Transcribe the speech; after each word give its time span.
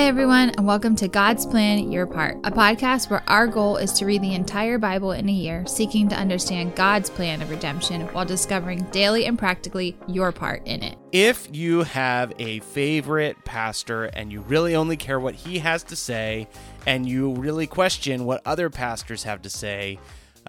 Hi, 0.00 0.06
everyone, 0.06 0.48
and 0.56 0.66
welcome 0.66 0.96
to 0.96 1.08
God's 1.08 1.44
Plan 1.44 1.92
Your 1.92 2.06
Part, 2.06 2.38
a 2.42 2.50
podcast 2.50 3.10
where 3.10 3.22
our 3.28 3.46
goal 3.46 3.76
is 3.76 3.92
to 3.92 4.06
read 4.06 4.22
the 4.22 4.32
entire 4.32 4.78
Bible 4.78 5.12
in 5.12 5.28
a 5.28 5.32
year, 5.32 5.66
seeking 5.66 6.08
to 6.08 6.16
understand 6.16 6.74
God's 6.74 7.10
plan 7.10 7.42
of 7.42 7.50
redemption 7.50 8.06
while 8.14 8.24
discovering 8.24 8.82
daily 8.92 9.26
and 9.26 9.38
practically 9.38 9.98
your 10.08 10.32
part 10.32 10.66
in 10.66 10.82
it. 10.82 10.96
If 11.12 11.54
you 11.54 11.82
have 11.82 12.32
a 12.38 12.60
favorite 12.60 13.44
pastor 13.44 14.04
and 14.04 14.32
you 14.32 14.40
really 14.40 14.74
only 14.74 14.96
care 14.96 15.20
what 15.20 15.34
he 15.34 15.58
has 15.58 15.82
to 15.84 15.96
say, 15.96 16.48
and 16.86 17.06
you 17.06 17.34
really 17.34 17.66
question 17.66 18.24
what 18.24 18.40
other 18.46 18.70
pastors 18.70 19.24
have 19.24 19.42
to 19.42 19.50
say, 19.50 19.98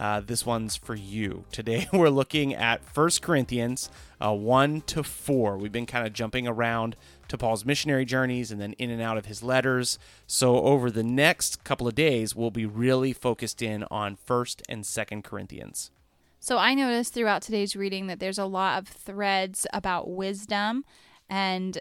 uh, 0.02 0.20
this 0.20 0.46
one's 0.46 0.76
for 0.76 0.96
you. 0.96 1.46
Today 1.52 1.88
we're 1.94 2.10
looking 2.10 2.56
at 2.56 2.82
1 2.94 3.10
Corinthians 3.22 3.90
uh, 4.20 4.34
1 4.34 4.82
to 4.82 5.04
4. 5.04 5.58
We've 5.58 5.72
been 5.72 5.86
kind 5.86 6.06
of 6.06 6.12
jumping 6.12 6.48
around 6.48 6.96
to 7.28 7.38
Paul's 7.38 7.64
missionary 7.64 8.04
journeys 8.04 8.52
and 8.52 8.60
then 8.60 8.74
in 8.74 8.90
and 8.90 9.02
out 9.02 9.18
of 9.18 9.28
his 9.28 9.44
letters. 9.44 10.00
So 10.26 10.62
over 10.64 10.90
the 10.90 11.04
next 11.04 11.64
couple 11.64 11.88
of 11.88 11.94
days, 11.94 12.36
we'll 12.36 12.52
be 12.52 12.66
really 12.66 13.14
focused 13.14 13.62
in 13.62 13.86
on 13.92 14.18
1st 14.28 14.64
and 14.68 14.84
2nd 14.84 15.24
Corinthians. 15.24 15.92
So 16.40 16.58
I 16.58 16.74
noticed 16.74 17.14
throughout 17.14 17.44
today's 17.44 17.76
reading 17.76 18.08
that 18.08 18.20
there's 18.20 18.40
a 18.40 18.46
lot 18.46 18.80
of 18.80 18.88
threads 18.88 19.68
about 19.72 20.10
wisdom 20.10 20.84
and 21.30 21.80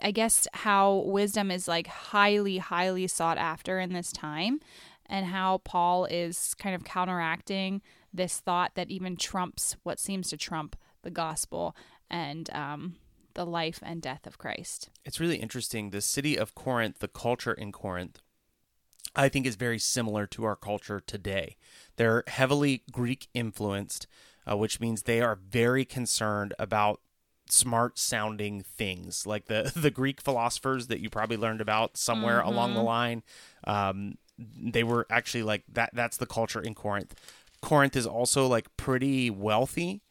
I 0.00 0.12
guess 0.12 0.46
how 0.54 1.02
wisdom 1.06 1.50
is 1.50 1.66
like 1.66 1.88
highly, 1.88 2.58
highly 2.58 3.06
sought 3.08 3.38
after 3.38 3.80
in 3.80 3.92
this 3.92 4.12
time, 4.12 4.60
and 5.08 5.26
how 5.26 5.58
Paul 5.58 6.04
is 6.06 6.54
kind 6.54 6.74
of 6.74 6.84
counteracting 6.84 7.82
this 8.12 8.40
thought 8.40 8.74
that 8.74 8.90
even 8.90 9.16
trumps 9.16 9.76
what 9.82 9.98
seems 9.98 10.30
to 10.30 10.36
trump 10.36 10.76
the 11.02 11.10
gospel 11.10 11.76
and 12.10 12.48
um, 12.54 12.96
the 13.34 13.46
life 13.46 13.80
and 13.82 14.02
death 14.02 14.26
of 14.26 14.38
Christ. 14.38 14.90
It's 15.04 15.20
really 15.20 15.36
interesting. 15.36 15.90
The 15.90 16.00
city 16.00 16.36
of 16.36 16.54
Corinth, 16.54 16.98
the 16.98 17.08
culture 17.08 17.52
in 17.52 17.72
Corinth, 17.72 18.20
I 19.14 19.28
think 19.28 19.46
is 19.46 19.56
very 19.56 19.78
similar 19.78 20.26
to 20.28 20.44
our 20.44 20.56
culture 20.56 21.00
today. 21.00 21.56
They're 21.96 22.24
heavily 22.26 22.82
Greek 22.92 23.28
influenced, 23.34 24.06
uh, 24.50 24.56
which 24.56 24.80
means 24.80 25.02
they 25.02 25.20
are 25.20 25.36
very 25.36 25.84
concerned 25.84 26.54
about 26.58 27.00
smart 27.50 27.98
sounding 27.98 28.60
things 28.60 29.26
like 29.26 29.46
the 29.46 29.72
the 29.76 29.90
Greek 29.90 30.20
philosophers 30.20 30.88
that 30.88 31.00
you 31.00 31.08
probably 31.08 31.36
learned 31.36 31.60
about 31.60 31.96
somewhere 31.96 32.40
mm-hmm. 32.40 32.48
along 32.48 32.74
the 32.74 32.82
line. 32.82 33.22
Um, 33.64 34.18
they 34.38 34.84
were 34.84 35.06
actually 35.10 35.42
like 35.42 35.64
that. 35.72 35.90
That's 35.92 36.16
the 36.16 36.26
culture 36.26 36.60
in 36.60 36.74
Corinth. 36.74 37.14
Corinth 37.60 37.96
is 37.96 38.06
also 38.06 38.46
like 38.46 38.76
pretty 38.76 39.30
wealthy. 39.30 40.02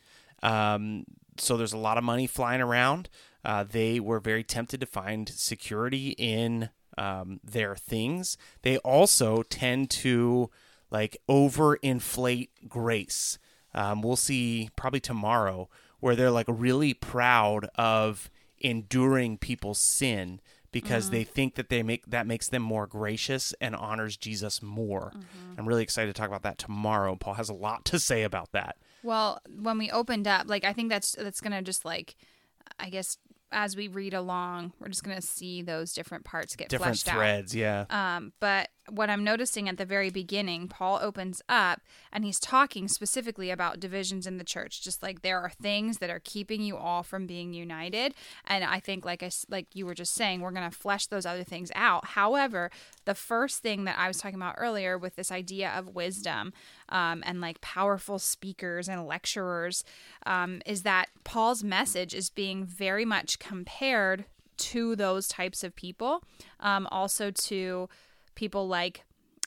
Um, 0.44 1.06
so 1.38 1.58
there's 1.58 1.74
a 1.74 1.78
lot 1.78 1.98
of 1.98 2.04
money 2.04 2.28
flying 2.28 2.62
around. 2.62 3.10
Uh, 3.44 3.64
they 3.64 4.00
were 4.00 4.20
very 4.20 4.44
tempted 4.44 4.82
to 4.82 4.86
find 4.86 5.30
security 5.30 6.10
in 6.18 6.70
um, 6.98 7.40
their 7.44 7.76
things. 7.76 8.38
They 8.64 8.78
also 8.80 9.44
tend 9.44 9.90
to 9.92 10.50
like 10.92 11.18
overinflate 11.30 12.50
grace. 12.68 13.38
Um, 13.74 14.02
we'll 14.02 14.16
see 14.16 14.70
probably 14.76 15.00
tomorrow 15.00 15.70
where 16.00 16.16
they're 16.16 16.32
like 16.32 16.48
really 16.50 16.94
proud 16.94 17.70
of 17.76 18.30
enduring 18.60 19.38
people's 19.38 19.80
sin 19.80 20.42
because 20.82 21.06
mm-hmm. 21.06 21.16
they 21.16 21.24
think 21.24 21.56
that 21.56 21.70
they 21.70 21.82
make 21.82 22.06
that 22.06 22.28
makes 22.28 22.50
them 22.50 22.62
more 22.62 22.86
gracious 22.86 23.52
and 23.60 23.76
honors 23.76 24.16
Jesus 24.16 24.62
more. 24.62 25.12
Mm-hmm. 25.16 25.60
I'm 25.60 25.68
really 25.68 25.82
excited 25.82 26.14
to 26.14 26.20
talk 26.20 26.30
about 26.30 26.44
that 26.44 26.60
tomorrow. 26.60 27.16
Paul 27.16 27.34
has 27.34 27.50
a 27.50 27.54
lot 27.56 27.84
to 27.86 27.98
say 27.98 28.22
about 28.22 28.52
that. 28.52 28.78
Well, 29.02 29.42
when 29.50 29.80
we 29.80 29.90
opened 29.90 30.28
up, 30.28 30.48
like 30.48 30.64
I 30.64 30.74
think 30.74 30.90
that's 30.90 31.14
that's 31.14 31.42
gonna 31.42 31.64
just 31.64 31.84
like, 31.84 32.16
I 32.78 32.92
guess 32.92 33.18
as 33.52 33.76
we 33.76 33.88
read 33.88 34.14
along, 34.14 34.74
we're 34.80 34.90
just 34.90 35.04
gonna 35.04 35.22
see 35.22 35.62
those 35.62 35.94
different 35.94 36.26
parts 36.26 36.56
get 36.56 36.70
different 36.70 37.00
threads, 37.00 37.54
out. 37.54 37.60
yeah. 37.60 37.86
Um, 37.90 38.34
but 38.40 38.70
what 38.90 39.10
I'm 39.10 39.24
noticing 39.24 39.68
at 39.68 39.78
the 39.78 39.86
very 39.86 40.10
beginning, 40.10 40.70
Paul 40.70 41.00
opens 41.02 41.42
up 41.50 41.82
and 42.12 42.24
he's 42.24 42.40
talking 42.40 42.88
specifically 42.88 43.50
about 43.50 43.82
divisions 43.82 44.26
in 44.26 44.38
the 44.38 44.44
church. 44.46 44.82
Just 44.82 45.04
like 45.04 45.22
there 45.22 45.42
are 45.42 45.50
things 45.50 45.98
that 45.98 46.10
are 46.10 46.22
keeping 46.24 46.62
you 46.62 46.78
all 46.78 47.04
from 47.04 47.28
being 47.28 47.54
united, 47.54 48.14
and 48.46 48.64
I 48.64 48.80
think, 48.80 49.06
like 49.06 49.24
I 49.24 49.30
like 49.50 49.68
you 49.74 49.86
were 49.86 49.96
just 49.96 50.14
saying, 50.14 50.42
we're 50.42 50.52
gonna 50.52 50.72
flesh 50.72 51.08
those 51.08 51.26
other 51.26 51.44
things 51.44 51.72
out. 51.76 52.06
However, 52.06 52.70
the 53.06 53.16
first 53.16 53.60
thing 53.60 53.86
that 53.86 53.98
I 53.98 54.08
was 54.08 54.18
talking 54.18 54.36
about 54.36 54.56
earlier 54.58 54.98
with 54.98 55.16
this 55.16 55.32
idea 55.32 55.70
of 55.70 55.96
wisdom 55.96 56.54
um, 56.90 57.24
and 57.26 57.42
like 57.42 57.62
powerful 57.62 58.20
speakers 58.20 58.88
and 58.88 59.06
lecturers 59.06 59.84
um, 60.26 60.62
is 60.66 60.84
that 60.84 61.10
Paul's 61.24 61.64
message 61.64 62.14
is 62.14 62.30
being 62.30 62.66
very 62.66 63.06
much 63.06 63.40
compared 63.40 64.26
to 64.58 64.96
those 64.96 65.28
types 65.28 65.64
of 65.64 65.76
people, 65.76 66.24
um, 66.60 66.88
also 66.92 67.32
to 67.32 67.90
people 68.36 68.68
like 68.68 69.04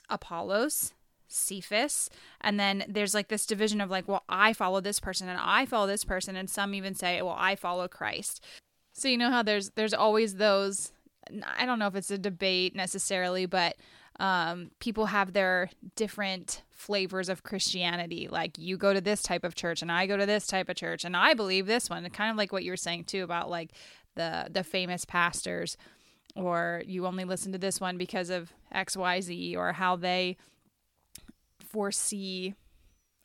Apollos, 0.08 0.94
Cephas, 1.28 2.10
and 2.40 2.58
then 2.58 2.84
there's 2.88 3.14
like 3.14 3.28
this 3.28 3.46
division 3.46 3.80
of 3.80 3.90
like, 3.90 4.08
well, 4.08 4.24
I 4.28 4.52
follow 4.52 4.80
this 4.80 5.00
person 5.00 5.28
and 5.28 5.38
I 5.40 5.66
follow 5.66 5.86
this 5.86 6.04
person, 6.04 6.36
and 6.36 6.50
some 6.50 6.74
even 6.74 6.94
say, 6.94 7.22
well, 7.22 7.36
I 7.38 7.56
follow 7.56 7.88
Christ. 7.88 8.44
So 8.92 9.08
you 9.08 9.16
know 9.16 9.30
how 9.30 9.42
there's 9.42 9.70
there's 9.70 9.94
always 9.94 10.36
those. 10.36 10.92
I 11.56 11.64
don't 11.64 11.78
know 11.78 11.86
if 11.86 11.94
it's 11.94 12.10
a 12.10 12.18
debate 12.18 12.74
necessarily, 12.74 13.46
but 13.46 13.76
um, 14.20 14.70
people 14.78 15.06
have 15.06 15.32
their 15.32 15.70
different 15.97 16.62
flavors 16.70 17.28
of 17.28 17.42
Christianity. 17.42 18.28
Like 18.31 18.58
you 18.58 18.76
go 18.76 18.94
to 18.94 19.00
this 19.00 19.22
type 19.22 19.42
of 19.42 19.54
church, 19.56 19.82
and 19.82 19.91
I 19.91 20.06
go 20.06 20.16
to 20.16 20.26
this 20.26 20.47
type 20.47 20.69
of 20.69 20.76
church, 20.76 21.04
and 21.04 21.16
I 21.16 21.34
believe 21.34 21.66
this 21.66 21.91
one. 21.91 22.08
Kind 22.10 22.30
of 22.30 22.36
like 22.36 22.53
what 22.53 22.62
you 22.62 22.70
were 22.70 22.76
saying 22.76 23.04
too 23.04 23.25
about 23.25 23.50
like 23.50 23.72
the 24.14 24.48
the 24.50 24.62
famous 24.62 25.04
pastors 25.04 25.76
or 26.36 26.82
you 26.86 27.06
only 27.06 27.25
listen 27.25 27.53
to 27.53 27.59
this 27.59 27.80
one 27.80 27.98
because 27.98 28.30
of 28.30 28.53
XYZ 28.75 29.56
or 29.56 29.72
how 29.72 29.97
they 29.97 30.36
foresee 31.59 32.54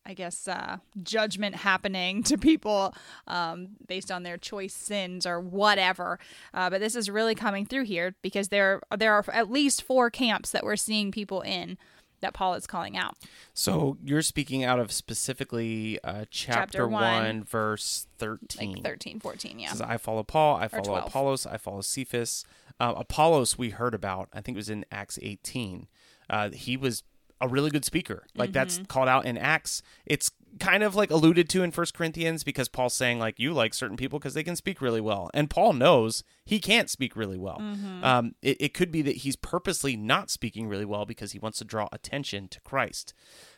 I 0.05 0.13
guess 0.13 0.47
uh, 0.47 0.77
judgment 1.01 1.55
happening 1.55 2.23
to 2.23 2.38
people 2.38 2.93
um, 3.27 3.69
based 3.88 4.11
on 4.11 4.23
their 4.23 4.38
choice 4.38 4.73
sins 4.73 5.25
or 5.25 5.39
whatever. 5.39 6.19
Uh, 6.53 6.69
but 6.69 6.79
this 6.79 6.95
is 6.95 7.09
really 7.09 7.35
coming 7.35 7.66
through 7.66 7.85
here 7.85 8.16
because 8.21 8.49
there 8.49 8.81
there 8.95 9.13
are 9.13 9.25
at 9.33 9.49
least 9.51 9.81
four 9.81 10.09
camps 10.09 10.51
that 10.51 10.63
we're 10.63 10.75
seeing 10.75 11.11
people 11.11 11.41
in 11.41 11.77
that 12.21 12.33
Paul 12.33 12.55
is 12.55 12.66
calling 12.66 12.97
out. 12.97 13.16
So 13.53 13.97
you're 14.03 14.21
speaking 14.21 14.63
out 14.63 14.79
of 14.79 14.91
specifically 14.91 15.99
uh, 16.03 16.25
chapter, 16.29 16.61
chapter 16.61 16.87
one, 16.87 17.01
1, 17.01 17.43
verse 17.43 18.07
13. 18.17 18.73
Like 18.73 18.83
13, 18.83 19.19
14, 19.19 19.59
yeah. 19.59 19.69
Says, 19.69 19.81
I 19.81 19.97
follow 19.97 20.23
Paul, 20.23 20.55
I 20.55 20.67
follow 20.67 20.95
Apollos, 20.95 21.45
I 21.45 21.57
follow 21.57 21.81
Cephas. 21.81 22.43
Uh, 22.79 22.93
Apollos, 22.97 23.57
we 23.57 23.69
heard 23.69 23.93
about, 23.93 24.29
I 24.33 24.41
think 24.41 24.55
it 24.55 24.59
was 24.59 24.69
in 24.69 24.85
Acts 24.91 25.19
18. 25.22 25.87
Uh, 26.29 26.49
he 26.49 26.75
was 26.75 27.03
a 27.41 27.47
really 27.47 27.69
good 27.69 27.85
speaker. 27.85 28.25
Like 28.35 28.50
mm-hmm. 28.50 28.53
that's 28.53 28.79
called 28.88 29.09
out 29.09 29.25
in 29.25 29.38
Acts. 29.38 29.81
It's 30.06 30.31
kind 30.59 30.84
of 30.84 30.96
like 30.96 31.12
alluded 31.12 31.50
to 31.50 31.63
in 31.63 31.72
First 31.72 31.94
Corinthians 31.94 32.44
because 32.44 32.69
Paul's 32.69 32.94
saying 32.94 33.19
like 33.19 33.40
you 33.40 33.53
like 33.53 33.73
certain 33.73 33.97
people 33.97 34.19
because 34.19 34.34
they 34.34 34.44
can 34.44 34.56
speak 34.56 34.81
really 34.81 35.01
well, 35.01 35.29
and 35.34 35.50
Paul 35.50 35.73
knows 35.73 36.23
he 36.46 36.59
can't 36.59 36.90
speak 36.90 37.16
really 37.16 37.38
well. 37.38 37.59
Mm-hmm. 37.59 38.03
Um, 38.03 38.35
it, 38.41 38.57
it 38.59 38.73
could 38.73 38.91
be 38.91 39.01
that 39.01 39.18
he's 39.18 39.35
purposely 39.35 39.96
not 39.97 40.29
speaking 40.29 40.68
really 40.68 40.85
well 40.85 41.06
because 41.06 41.34
he 41.34 41.40
wants 41.40 41.57
to 41.59 41.66
draw 41.66 41.90
attention 41.91 42.47
to 42.50 42.62
Christ. 42.62 43.13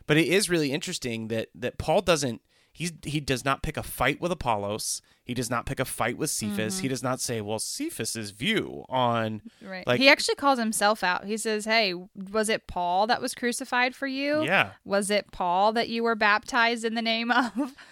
But 0.05 0.17
it 0.17 0.27
is 0.27 0.49
really 0.49 0.71
interesting 0.71 1.27
that 1.27 1.49
that 1.53 1.77
Paul 1.77 2.01
doesn't 2.01 2.41
He's, 2.77 2.93
he 3.01 3.19
does 3.19 3.43
not 3.43 3.63
pick 3.63 3.75
a 3.75 3.81
fight 3.81 4.21
with 4.21 4.31
Apollos. 4.31 5.01
He 5.23 5.33
does 5.33 5.49
not 5.49 5.65
pick 5.65 5.79
a 5.79 5.85
fight 5.85 6.15
with 6.15 6.29
Cephas. 6.29 6.75
Mm-hmm. 6.75 6.81
He 6.83 6.87
does 6.87 7.01
not 7.01 7.19
say, 7.19 7.41
"Well, 7.41 7.57
Cephas's 7.57 8.29
view 8.29 8.85
on." 8.87 9.41
Right. 9.63 9.85
Like 9.87 9.99
he 9.99 10.07
actually 10.07 10.35
calls 10.35 10.59
himself 10.59 11.03
out. 11.03 11.25
He 11.25 11.37
says, 11.37 11.65
"Hey, 11.65 11.95
was 12.13 12.49
it 12.49 12.67
Paul 12.67 13.07
that 13.07 13.19
was 13.19 13.33
crucified 13.33 13.95
for 13.95 14.05
you? 14.05 14.43
Yeah. 14.43 14.73
Was 14.85 15.09
it 15.09 15.31
Paul 15.31 15.73
that 15.73 15.89
you 15.89 16.03
were 16.03 16.13
baptized 16.13 16.85
in 16.85 16.93
the 16.93 17.01
name 17.01 17.31
of?" 17.31 17.75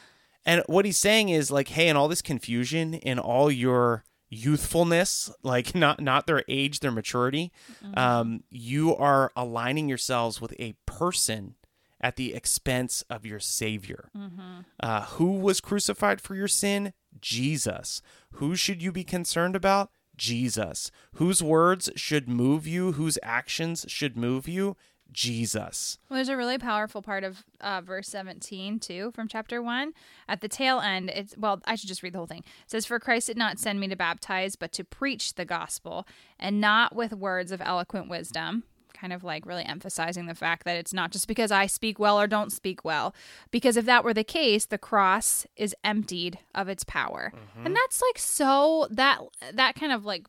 And 0.47 0.61
what 0.67 0.85
he's 0.85 0.97
saying 0.97 1.29
is 1.29 1.49
like, 1.49 1.69
"Hey, 1.69 1.87
in 1.87 1.97
all 1.97 2.07
this 2.07 2.21
confusion, 2.21 2.93
in 2.93 3.17
all 3.17 3.49
your 3.49 4.03
youthfulness, 4.29 5.31
like 5.41 5.73
not 5.75 5.99
not 5.99 6.27
their 6.27 6.43
age, 6.47 6.81
their 6.81 6.91
maturity, 6.91 7.51
mm-hmm. 7.83 7.97
um, 7.97 8.43
you 8.51 8.95
are 8.95 9.31
aligning 9.35 9.89
yourselves 9.89 10.39
with 10.39 10.53
a 10.59 10.75
person." 10.85 11.55
At 12.01 12.15
the 12.15 12.33
expense 12.33 13.03
of 13.09 13.25
your 13.25 13.39
Savior. 13.39 14.09
Mm-hmm. 14.15 14.59
Uh, 14.79 15.01
who 15.05 15.39
was 15.39 15.61
crucified 15.61 16.21
for 16.21 16.35
your 16.35 16.47
sin? 16.47 16.93
Jesus. 17.19 18.01
Who 18.33 18.55
should 18.55 18.81
you 18.81 18.91
be 18.91 19.03
concerned 19.03 19.55
about? 19.55 19.89
Jesus. 20.15 20.91
Whose 21.13 21.41
words 21.41 21.89
should 21.95 22.29
move 22.29 22.67
you? 22.67 22.93
Whose 22.93 23.17
actions 23.23 23.85
should 23.87 24.17
move 24.17 24.47
you? 24.47 24.75
Jesus. 25.11 25.97
Well, 26.09 26.17
there's 26.17 26.29
a 26.29 26.35
really 26.35 26.57
powerful 26.57 27.01
part 27.01 27.23
of 27.23 27.43
uh, 27.61 27.81
verse 27.81 28.07
17, 28.09 28.79
too, 28.79 29.11
from 29.15 29.27
chapter 29.27 29.61
1. 29.61 29.93
At 30.27 30.41
the 30.41 30.49
tail 30.49 30.79
end, 30.79 31.09
it's, 31.09 31.37
well, 31.37 31.61
I 31.65 31.75
should 31.75 31.87
just 31.87 32.03
read 32.03 32.13
the 32.13 32.17
whole 32.17 32.27
thing. 32.27 32.39
It 32.39 32.71
says, 32.71 32.85
For 32.85 32.99
Christ 32.99 33.27
did 33.27 33.37
not 33.37 33.59
send 33.59 33.79
me 33.79 33.87
to 33.87 33.95
baptize, 33.95 34.55
but 34.55 34.73
to 34.73 34.83
preach 34.83 35.35
the 35.35 35.45
gospel, 35.45 36.05
and 36.39 36.59
not 36.59 36.95
with 36.95 37.13
words 37.13 37.51
of 37.51 37.61
eloquent 37.61 38.09
wisdom 38.09 38.63
kind 38.95 39.13
of 39.13 39.23
like 39.23 39.45
really 39.45 39.63
emphasizing 39.63 40.25
the 40.25 40.35
fact 40.35 40.63
that 40.65 40.77
it's 40.77 40.93
not 40.93 41.11
just 41.11 41.27
because 41.27 41.51
I 41.51 41.67
speak 41.67 41.99
well 41.99 42.19
or 42.19 42.27
don't 42.27 42.51
speak 42.51 42.83
well. 42.83 43.13
Because 43.51 43.77
if 43.77 43.85
that 43.85 44.03
were 44.03 44.13
the 44.13 44.23
case, 44.23 44.65
the 44.65 44.77
cross 44.77 45.45
is 45.55 45.75
emptied 45.83 46.39
of 46.53 46.69
its 46.69 46.83
power. 46.83 47.31
Mm-hmm. 47.35 47.65
And 47.65 47.75
that's 47.75 48.01
like 48.01 48.17
so 48.17 48.87
that 48.91 49.19
that 49.53 49.75
kind 49.75 49.91
of 49.91 50.05
like 50.05 50.27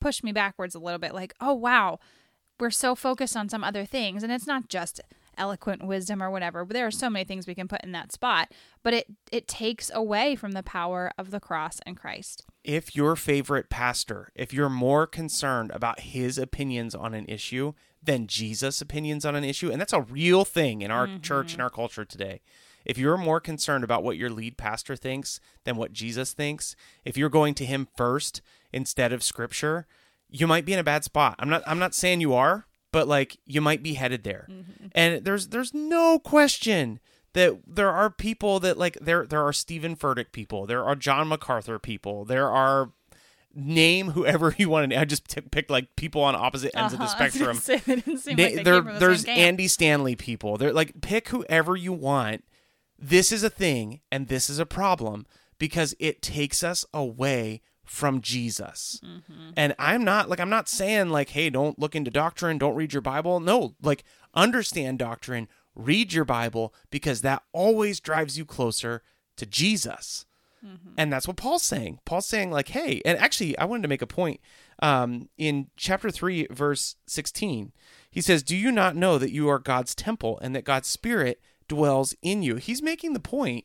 pushed 0.00 0.24
me 0.24 0.32
backwards 0.32 0.74
a 0.74 0.80
little 0.80 0.98
bit 0.98 1.14
like, 1.14 1.34
oh, 1.40 1.54
wow, 1.54 1.98
we're 2.58 2.70
so 2.70 2.94
focused 2.94 3.36
on 3.36 3.48
some 3.48 3.64
other 3.64 3.84
things. 3.84 4.22
And 4.22 4.32
it's 4.32 4.46
not 4.46 4.68
just 4.68 5.00
eloquent 5.36 5.84
wisdom 5.84 6.22
or 6.22 6.30
whatever, 6.30 6.64
but 6.64 6.74
there 6.74 6.86
are 6.86 6.90
so 6.90 7.10
many 7.10 7.24
things 7.24 7.46
we 7.46 7.54
can 7.54 7.68
put 7.68 7.82
in 7.82 7.92
that 7.92 8.12
spot. 8.12 8.52
But 8.82 8.94
it, 8.94 9.06
it 9.30 9.48
takes 9.48 9.90
away 9.94 10.36
from 10.36 10.52
the 10.52 10.62
power 10.62 11.12
of 11.16 11.30
the 11.30 11.40
cross 11.40 11.80
and 11.86 11.96
Christ. 11.96 12.44
If 12.64 12.94
your 12.94 13.16
favorite 13.16 13.70
pastor, 13.70 14.30
if 14.34 14.52
you're 14.52 14.68
more 14.68 15.06
concerned 15.06 15.70
about 15.72 16.00
his 16.00 16.38
opinions 16.38 16.94
on 16.94 17.14
an 17.14 17.26
issue 17.26 17.72
than 18.02 18.26
Jesus' 18.26 18.80
opinions 18.80 19.24
on 19.24 19.36
an 19.36 19.44
issue, 19.44 19.70
and 19.70 19.80
that's 19.80 19.92
a 19.92 20.00
real 20.02 20.44
thing 20.44 20.82
in 20.82 20.90
our 20.90 21.06
mm-hmm. 21.06 21.20
church 21.20 21.52
and 21.52 21.62
our 21.62 21.70
culture 21.70 22.04
today. 22.04 22.40
If 22.84 22.98
you're 22.98 23.16
more 23.16 23.40
concerned 23.40 23.84
about 23.84 24.02
what 24.02 24.16
your 24.16 24.30
lead 24.30 24.56
pastor 24.56 24.96
thinks 24.96 25.38
than 25.64 25.76
what 25.76 25.92
Jesus 25.92 26.32
thinks, 26.32 26.74
if 27.04 27.16
you're 27.16 27.28
going 27.28 27.54
to 27.54 27.64
him 27.64 27.86
first 27.96 28.42
instead 28.72 29.12
of 29.12 29.22
scripture, 29.22 29.86
you 30.28 30.46
might 30.46 30.64
be 30.64 30.72
in 30.72 30.78
a 30.78 30.84
bad 30.84 31.04
spot. 31.04 31.36
I'm 31.38 31.48
not 31.48 31.62
I'm 31.66 31.78
not 31.78 31.94
saying 31.94 32.20
you 32.20 32.34
are, 32.34 32.66
but 32.92 33.08
like 33.08 33.38
you 33.46 33.60
might 33.60 33.82
be 33.82 33.94
headed 33.94 34.22
there. 34.22 34.46
Mm-hmm. 34.50 34.86
And 34.92 35.24
there's 35.24 35.48
there's 35.48 35.74
no 35.74 36.18
question 36.18 37.00
that 37.32 37.58
there 37.66 37.90
are 37.90 38.10
people 38.10 38.60
that 38.60 38.78
like 38.78 38.98
there 39.00 39.26
there 39.26 39.44
are 39.44 39.52
Stephen 39.52 39.96
Furtick 39.96 40.32
people, 40.32 40.66
there 40.66 40.84
are 40.84 40.94
John 40.94 41.28
MacArthur 41.28 41.78
people, 41.78 42.24
there 42.24 42.50
are 42.50 42.92
name 43.54 44.10
whoever 44.10 44.54
you 44.58 44.68
want 44.68 44.90
to. 44.90 45.00
I 45.00 45.04
just 45.04 45.28
t- 45.28 45.40
picked 45.40 45.70
like 45.70 45.96
people 45.96 46.22
on 46.22 46.34
opposite 46.34 46.76
ends 46.76 46.94
uh-huh. 46.94 47.04
of 47.04 47.10
the 47.10 47.16
spectrum. 47.30 47.60
they, 48.36 48.56
like 48.56 48.64
the 48.64 48.96
there's 48.98 49.24
Andy 49.24 49.68
Stanley 49.68 50.16
people. 50.16 50.56
They're 50.56 50.72
like 50.72 51.00
pick 51.00 51.28
whoever 51.28 51.76
you 51.76 51.92
want. 51.92 52.44
This 52.98 53.32
is 53.32 53.42
a 53.42 53.50
thing, 53.50 54.00
and 54.12 54.28
this 54.28 54.48
is 54.48 54.60
a 54.60 54.66
problem 54.66 55.26
because 55.58 55.94
it 55.98 56.22
takes 56.22 56.62
us 56.62 56.84
away 56.94 57.62
from 57.84 58.20
Jesus. 58.20 59.00
Mm-hmm. 59.04 59.50
And 59.56 59.74
I'm 59.78 60.04
not 60.04 60.28
like 60.28 60.40
I'm 60.40 60.50
not 60.50 60.68
saying 60.68 61.10
like 61.10 61.30
hey, 61.30 61.50
don't 61.50 61.78
look 61.78 61.94
into 61.94 62.10
doctrine, 62.10 62.58
don't 62.58 62.76
read 62.76 62.92
your 62.92 63.02
Bible. 63.02 63.40
No, 63.40 63.74
like 63.82 64.04
understand 64.34 64.98
doctrine, 64.98 65.48
read 65.74 66.12
your 66.12 66.24
Bible 66.24 66.74
because 66.90 67.20
that 67.22 67.42
always 67.52 68.00
drives 68.00 68.38
you 68.38 68.44
closer 68.44 69.02
to 69.36 69.46
Jesus. 69.46 70.26
Mm-hmm. 70.64 70.92
And 70.96 71.12
that's 71.12 71.26
what 71.26 71.36
Paul's 71.36 71.64
saying. 71.64 71.98
Paul's 72.04 72.26
saying, 72.26 72.50
like, 72.50 72.68
hey, 72.68 73.02
and 73.04 73.18
actually, 73.18 73.58
I 73.58 73.64
wanted 73.64 73.82
to 73.82 73.88
make 73.88 74.02
a 74.02 74.06
point. 74.06 74.40
Um, 74.80 75.28
in 75.36 75.68
chapter 75.76 76.10
3, 76.10 76.48
verse 76.50 76.96
16, 77.06 77.72
he 78.10 78.20
says, 78.20 78.42
Do 78.42 78.56
you 78.56 78.70
not 78.70 78.96
know 78.96 79.18
that 79.18 79.32
you 79.32 79.48
are 79.48 79.58
God's 79.58 79.94
temple 79.94 80.38
and 80.40 80.54
that 80.54 80.64
God's 80.64 80.88
Spirit 80.88 81.40
dwells 81.68 82.14
in 82.22 82.42
you? 82.42 82.56
He's 82.56 82.82
making 82.82 83.12
the 83.12 83.20
point 83.20 83.64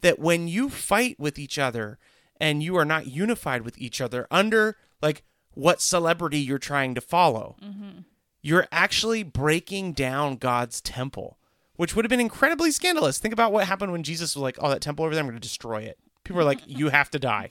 that 0.00 0.18
when 0.18 0.48
you 0.48 0.70
fight 0.70 1.18
with 1.18 1.38
each 1.38 1.58
other 1.58 1.98
and 2.40 2.62
you 2.62 2.76
are 2.76 2.84
not 2.84 3.06
unified 3.06 3.62
with 3.62 3.78
each 3.78 4.00
other 4.00 4.26
under, 4.30 4.76
like, 5.02 5.22
what 5.52 5.80
celebrity 5.80 6.38
you're 6.38 6.58
trying 6.58 6.94
to 6.94 7.00
follow, 7.00 7.56
mm-hmm. 7.62 8.00
you're 8.42 8.68
actually 8.70 9.22
breaking 9.22 9.92
down 9.92 10.36
God's 10.36 10.80
temple, 10.80 11.38
which 11.76 11.96
would 11.96 12.04
have 12.04 12.10
been 12.10 12.20
incredibly 12.20 12.70
scandalous. 12.70 13.18
Think 13.18 13.32
about 13.32 13.52
what 13.52 13.66
happened 13.66 13.92
when 13.92 14.02
Jesus 14.02 14.36
was 14.36 14.42
like, 14.42 14.56
Oh, 14.60 14.68
that 14.68 14.80
temple 14.80 15.04
over 15.04 15.14
there, 15.14 15.22
I'm 15.22 15.26
going 15.26 15.36
to 15.36 15.40
destroy 15.40 15.82
it 15.82 15.98
people 16.28 16.40
are 16.40 16.44
like, 16.44 16.60
you 16.66 16.88
have 16.90 17.10
to 17.10 17.18
die. 17.18 17.50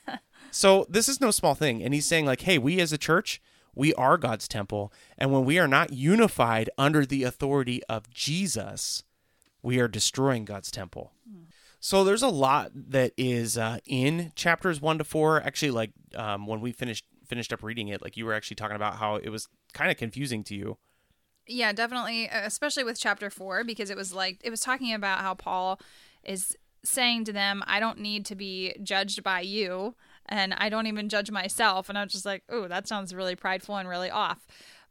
so 0.50 0.86
this 0.88 1.08
is 1.08 1.20
no 1.20 1.30
small 1.30 1.54
thing. 1.54 1.82
And 1.82 1.94
he's 1.94 2.06
saying, 2.06 2.26
like, 2.26 2.40
hey, 2.40 2.58
we 2.58 2.80
as 2.80 2.92
a 2.92 2.98
church, 2.98 3.40
we 3.74 3.94
are 3.94 4.16
God's 4.16 4.48
temple. 4.48 4.92
And 5.16 5.30
when 5.30 5.44
we 5.44 5.58
are 5.58 5.68
not 5.68 5.92
unified 5.92 6.70
under 6.76 7.06
the 7.06 7.22
authority 7.22 7.82
of 7.84 8.10
Jesus, 8.10 9.04
we 9.62 9.78
are 9.78 9.88
destroying 9.88 10.44
God's 10.44 10.70
temple. 10.70 11.12
So 11.80 12.04
there's 12.04 12.22
a 12.22 12.28
lot 12.28 12.70
that 12.74 13.12
is 13.16 13.56
uh, 13.56 13.78
in 13.86 14.32
chapters 14.34 14.80
one 14.80 14.98
to 14.98 15.04
four. 15.04 15.40
Actually, 15.42 15.70
like 15.72 15.92
um, 16.14 16.46
when 16.46 16.60
we 16.60 16.72
finished 16.72 17.04
finished 17.26 17.52
up 17.52 17.62
reading 17.62 17.88
it, 17.88 18.02
like 18.02 18.16
you 18.16 18.24
were 18.24 18.34
actually 18.34 18.56
talking 18.56 18.76
about 18.76 18.96
how 18.96 19.16
it 19.16 19.28
was 19.28 19.48
kind 19.72 19.90
of 19.90 19.96
confusing 19.96 20.42
to 20.44 20.54
you. 20.54 20.78
Yeah, 21.46 21.72
definitely, 21.72 22.26
especially 22.26 22.82
with 22.82 22.98
chapter 22.98 23.30
four 23.30 23.62
because 23.62 23.90
it 23.90 23.96
was 23.96 24.12
like 24.12 24.40
it 24.42 24.50
was 24.50 24.60
talking 24.60 24.92
about 24.92 25.20
how 25.20 25.34
Paul 25.34 25.80
is 26.24 26.56
saying 26.84 27.24
to 27.24 27.32
them, 27.32 27.62
I 27.66 27.80
don't 27.80 28.00
need 28.00 28.24
to 28.26 28.34
be 28.34 28.74
judged 28.82 29.22
by 29.22 29.40
you, 29.40 29.94
and 30.26 30.54
I 30.54 30.68
don't 30.68 30.86
even 30.86 31.08
judge 31.08 31.30
myself. 31.30 31.88
And 31.88 31.98
I 31.98 32.04
was 32.04 32.12
just 32.12 32.26
like, 32.26 32.42
oh, 32.48 32.68
that 32.68 32.88
sounds 32.88 33.14
really 33.14 33.36
prideful 33.36 33.76
and 33.76 33.88
really 33.88 34.10
off. 34.10 34.46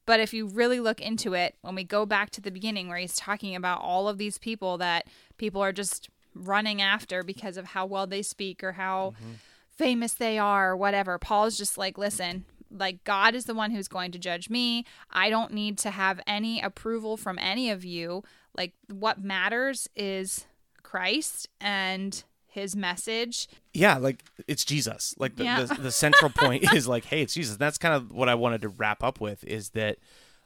But 0.05 0.19
if 0.19 0.33
you 0.33 0.45
really 0.45 0.79
look 0.79 1.01
into 1.01 1.33
it, 1.33 1.55
when 1.61 1.73
we 1.73 1.83
go 1.83 2.05
back 2.05 2.29
to 2.31 2.41
the 2.41 2.51
beginning 2.51 2.87
where 2.87 2.97
he's 2.97 3.15
talking 3.15 3.55
about 3.55 3.81
all 3.81 4.07
of 4.07 4.17
these 4.17 4.37
people 4.37 4.77
that 4.77 5.07
people 5.37 5.61
are 5.61 5.73
just 5.73 6.09
running 6.35 6.81
after 6.81 7.23
because 7.23 7.57
of 7.57 7.65
how 7.65 7.85
well 7.85 8.05
they 8.05 8.21
speak 8.21 8.63
or 8.63 8.73
how 8.73 9.13
mm-hmm. 9.15 9.33
famous 9.71 10.13
they 10.13 10.37
are 10.37 10.71
or 10.71 10.77
whatever, 10.77 11.17
Paul's 11.17 11.57
just 11.57 11.77
like, 11.77 11.97
listen, 11.97 12.45
like 12.69 13.03
God 13.03 13.35
is 13.35 13.45
the 13.45 13.53
one 13.53 13.71
who's 13.71 13.87
going 13.87 14.11
to 14.11 14.19
judge 14.19 14.49
me. 14.49 14.85
I 15.09 15.29
don't 15.29 15.53
need 15.53 15.77
to 15.79 15.91
have 15.91 16.19
any 16.27 16.61
approval 16.61 17.17
from 17.17 17.39
any 17.39 17.69
of 17.69 17.85
you. 17.85 18.23
Like 18.55 18.73
what 18.87 19.23
matters 19.23 19.87
is 19.95 20.45
Christ 20.83 21.47
and 21.59 22.23
his 22.47 22.75
message. 22.75 23.47
Yeah, 23.73 23.97
like 23.97 24.23
it's 24.47 24.63
Jesus. 24.63 25.13
Like 25.17 25.35
the, 25.35 25.43
yeah. 25.43 25.63
the, 25.63 25.75
the, 25.75 25.91
central 25.91 26.31
point 26.31 26.73
is 26.73 26.87
like, 26.87 27.05
hey, 27.05 27.21
it's 27.21 27.33
Jesus. 27.33 27.57
That's 27.57 27.77
kind 27.77 27.93
of 27.93 28.11
what 28.11 28.29
I 28.29 28.35
wanted 28.35 28.61
to 28.61 28.69
wrap 28.69 29.03
up 29.03 29.19
with 29.19 29.43
is 29.43 29.71
that 29.71 29.97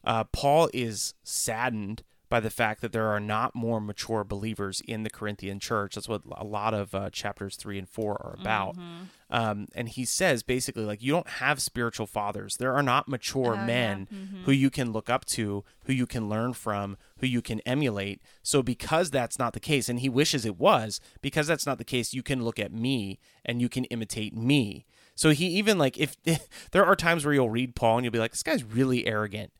uh, 0.03 0.23
Paul 0.25 0.69
is 0.73 1.13
saddened 1.23 2.03
by 2.29 2.39
the 2.39 2.51
fact 2.51 2.81
that 2.81 2.91
there 2.91 3.07
are 3.07 3.19
not 3.19 3.55
more 3.55 3.81
mature 3.81 4.23
believers 4.23 4.81
in 4.87 5.01
the 5.01 5.09
Corinthian 5.09 5.59
church. 5.59 5.95
That's 5.95 6.07
what 6.07 6.21
a 6.31 6.43
lot 6.43 6.75
of 6.75 6.93
uh, 6.93 7.09
chapters 7.09 7.55
three 7.55 7.79
and 7.79 7.89
four 7.89 8.13
are 8.13 8.35
about. 8.39 8.75
Mm-hmm. 8.75 9.03
Um, 9.31 9.67
and 9.75 9.89
he 9.89 10.05
says 10.05 10.43
basically, 10.43 10.85
like, 10.85 11.01
you 11.01 11.11
don't 11.11 11.27
have 11.27 11.59
spiritual 11.61 12.05
fathers. 12.05 12.57
There 12.57 12.73
are 12.75 12.83
not 12.83 13.07
mature 13.07 13.55
oh, 13.59 13.65
men 13.65 14.07
yeah. 14.11 14.17
mm-hmm. 14.17 14.43
who 14.43 14.51
you 14.51 14.69
can 14.69 14.91
look 14.91 15.09
up 15.09 15.25
to, 15.25 15.63
who 15.85 15.93
you 15.93 16.05
can 16.05 16.29
learn 16.29 16.53
from, 16.53 16.97
who 17.17 17.27
you 17.27 17.41
can 17.41 17.61
emulate. 17.61 18.21
So, 18.43 18.61
because 18.61 19.09
that's 19.09 19.39
not 19.39 19.53
the 19.53 19.59
case, 19.59 19.89
and 19.89 19.99
he 19.99 20.09
wishes 20.09 20.45
it 20.45 20.57
was, 20.57 20.99
because 21.21 21.47
that's 21.47 21.65
not 21.65 21.79
the 21.79 21.83
case, 21.83 22.13
you 22.13 22.23
can 22.23 22.43
look 22.43 22.59
at 22.59 22.71
me 22.71 23.19
and 23.43 23.59
you 23.59 23.69
can 23.69 23.85
imitate 23.85 24.35
me. 24.35 24.85
So, 25.15 25.31
he 25.31 25.47
even, 25.47 25.79
like, 25.79 25.97
if, 25.97 26.15
if 26.25 26.47
there 26.71 26.85
are 26.85 26.95
times 26.95 27.25
where 27.25 27.33
you'll 27.33 27.49
read 27.49 27.75
Paul 27.75 27.97
and 27.97 28.05
you'll 28.05 28.11
be 28.11 28.19
like, 28.19 28.31
this 28.31 28.43
guy's 28.43 28.63
really 28.63 29.07
arrogant. 29.07 29.51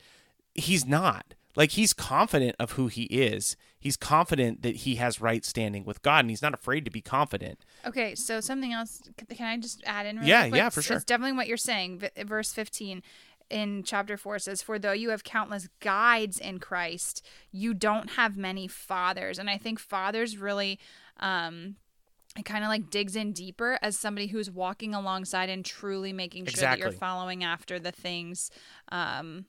He's 0.53 0.85
not 0.85 1.35
like 1.55 1.71
he's 1.71 1.93
confident 1.93 2.55
of 2.59 2.73
who 2.73 2.87
he 2.87 3.03
is. 3.03 3.57
He's 3.79 3.97
confident 3.97 4.61
that 4.61 4.77
he 4.77 4.95
has 4.95 5.21
right 5.21 5.43
standing 5.43 5.85
with 5.85 6.01
God, 6.01 6.19
and 6.19 6.29
he's 6.29 6.41
not 6.41 6.53
afraid 6.53 6.85
to 6.85 6.91
be 6.91 7.01
confident. 7.01 7.63
Okay, 7.85 8.13
so 8.15 8.39
something 8.39 8.73
else. 8.73 9.01
Can 9.35 9.47
I 9.47 9.57
just 9.57 9.81
add 9.85 10.05
in? 10.05 10.17
Really 10.17 10.29
yeah, 10.29 10.49
quick? 10.49 10.57
yeah, 10.57 10.69
for 10.69 10.81
sure. 10.81 10.97
It's 10.97 11.05
definitely 11.05 11.37
what 11.37 11.47
you're 11.47 11.57
saying. 11.57 12.03
Verse 12.25 12.51
15 12.51 13.01
in 13.49 13.83
chapter 13.83 14.17
4 14.17 14.39
says, 14.39 14.61
For 14.61 14.77
though 14.77 14.91
you 14.91 15.09
have 15.09 15.23
countless 15.23 15.67
guides 15.79 16.39
in 16.39 16.59
Christ, 16.59 17.25
you 17.51 17.73
don't 17.73 18.11
have 18.11 18.37
many 18.37 18.67
fathers. 18.67 19.39
And 19.39 19.49
I 19.49 19.57
think 19.57 19.79
fathers 19.79 20.37
really. 20.37 20.79
Um, 21.19 21.75
it 22.37 22.45
kind 22.45 22.63
of 22.63 22.69
like 22.69 22.91
digs 22.91 23.15
in 23.15 23.33
deeper 23.33 23.79
as 23.81 23.97
somebody 23.97 24.27
who's 24.27 24.51
walking 24.51 24.93
alongside 24.93 25.49
and 25.49 25.65
truly 25.65 26.13
making 26.13 26.45
sure 26.45 26.51
exactly. 26.51 26.83
that 26.83 26.91
you're 26.91 26.97
following 26.97 27.43
after 27.43 27.79
the 27.79 27.91
things 27.91 28.51
um, 28.91 29.45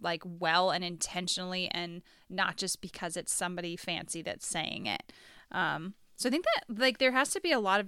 like 0.00 0.22
well 0.24 0.70
and 0.70 0.84
intentionally 0.84 1.68
and 1.72 2.02
not 2.28 2.56
just 2.56 2.80
because 2.80 3.16
it's 3.16 3.32
somebody 3.32 3.76
fancy 3.76 4.22
that's 4.22 4.46
saying 4.46 4.86
it. 4.86 5.12
Um, 5.52 5.94
so 6.16 6.28
I 6.28 6.32
think 6.32 6.44
that 6.44 6.78
like 6.78 6.98
there 6.98 7.12
has 7.12 7.30
to 7.30 7.40
be 7.40 7.52
a 7.52 7.60
lot 7.60 7.80
of 7.80 7.86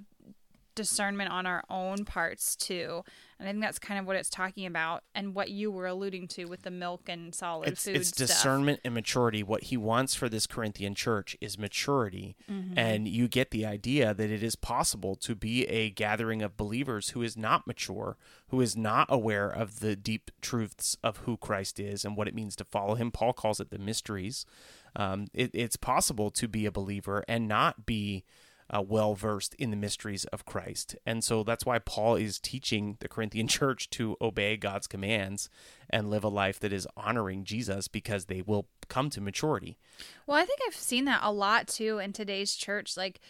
discernment 0.78 1.28
on 1.32 1.44
our 1.44 1.64
own 1.68 2.04
parts 2.04 2.54
too. 2.54 3.02
And 3.40 3.49
I 3.49 3.52
think 3.52 3.62
that's 3.62 3.80
kind 3.80 3.99
of 3.99 4.06
what 4.06 4.14
it's 4.14 4.30
talking 4.30 4.64
about 4.64 5.02
and 5.12 5.35
what 5.35 5.50
you 5.50 5.73
were 5.73 5.87
alluding 5.87 6.28
to 6.28 6.44
with 6.44 6.62
the 6.62 6.70
milk 6.70 7.08
and 7.08 7.35
solid 7.35 7.70
it's, 7.70 7.85
food. 7.85 7.97
It's 7.97 8.12
discernment 8.12 8.80
and 8.85 8.94
maturity. 8.94 9.42
What 9.42 9.64
he 9.64 9.76
wants 9.76 10.14
for 10.14 10.28
this 10.28 10.47
Corinthian 10.47 10.94
church 10.94 11.37
is 11.40 11.58
maturity. 11.58 12.37
Mm-hmm. 12.49 12.78
And 12.78 13.08
you 13.08 13.26
get 13.26 13.50
the 13.50 13.66
idea 13.66 14.14
that 14.14 14.30
it 14.30 14.42
is 14.42 14.54
possible 14.54 15.16
to 15.16 15.35
be 15.35 15.66
a 15.66 15.90
gathering 15.90 16.42
of 16.42 16.56
believers 16.56 17.11
who 17.11 17.23
is 17.23 17.37
not 17.37 17.66
mature, 17.66 18.16
who 18.49 18.61
is 18.61 18.76
not 18.76 19.08
aware 19.11 19.50
of 19.50 19.80
the 19.80 19.97
deep 19.97 20.30
truths 20.40 20.97
of 21.02 21.18
who 21.18 21.37
Christ 21.37 21.80
is 21.80 22.04
and 22.04 22.16
what 22.16 22.28
it 22.28 22.35
means 22.35 22.54
to 22.56 22.64
follow 22.64 22.94
him. 22.94 23.11
Paul 23.11 23.32
calls 23.32 23.58
it 23.58 23.70
the 23.70 23.78
mysteries. 23.78 24.47
Um, 24.94 25.26
it, 25.35 25.50
it's 25.52 25.76
possible 25.76 26.30
to 26.30 26.47
be 26.47 26.66
a 26.66 26.73
believer 26.73 27.25
and 27.26 27.49
not 27.49 27.85
be 27.85 28.25
uh, 28.70 28.82
well 28.87 29.14
versed 29.14 29.54
in 29.54 29.70
the 29.70 29.76
mysteries 29.76 30.25
of 30.26 30.44
Christ. 30.44 30.96
And 31.06 31.25
so 31.25 31.42
that's 31.42 31.64
why 31.64 31.78
Paul 31.78 32.16
is 32.16 32.38
teaching 32.38 32.96
the 33.00 33.08
Corinthian 33.08 33.48
church 33.58 33.90
to 33.90 34.16
obey 34.20 34.56
God's 34.56 34.87
commands 34.87 35.48
and 35.90 36.10
live 36.10 36.25
a 36.25 36.28
life 36.28 36.60
that 36.60 36.72
is 36.72 36.87
honoring 36.96 37.44
Jesus 37.44 37.88
because 37.88 38.26
they 38.26 38.42
will 38.42 38.66
come 38.88 39.10
to 39.10 39.20
maturity. 39.20 39.78
Well, 40.26 40.37
I 40.37 40.44
think 40.44 40.60
I've 40.66 40.75
seen 40.75 41.04
that 41.06 41.20
a 41.22 41.32
lot 41.32 41.68
too 41.68 41.98
in 41.98 42.12
today's 42.12 42.54
church. 42.54 42.96
Like, 42.96 43.20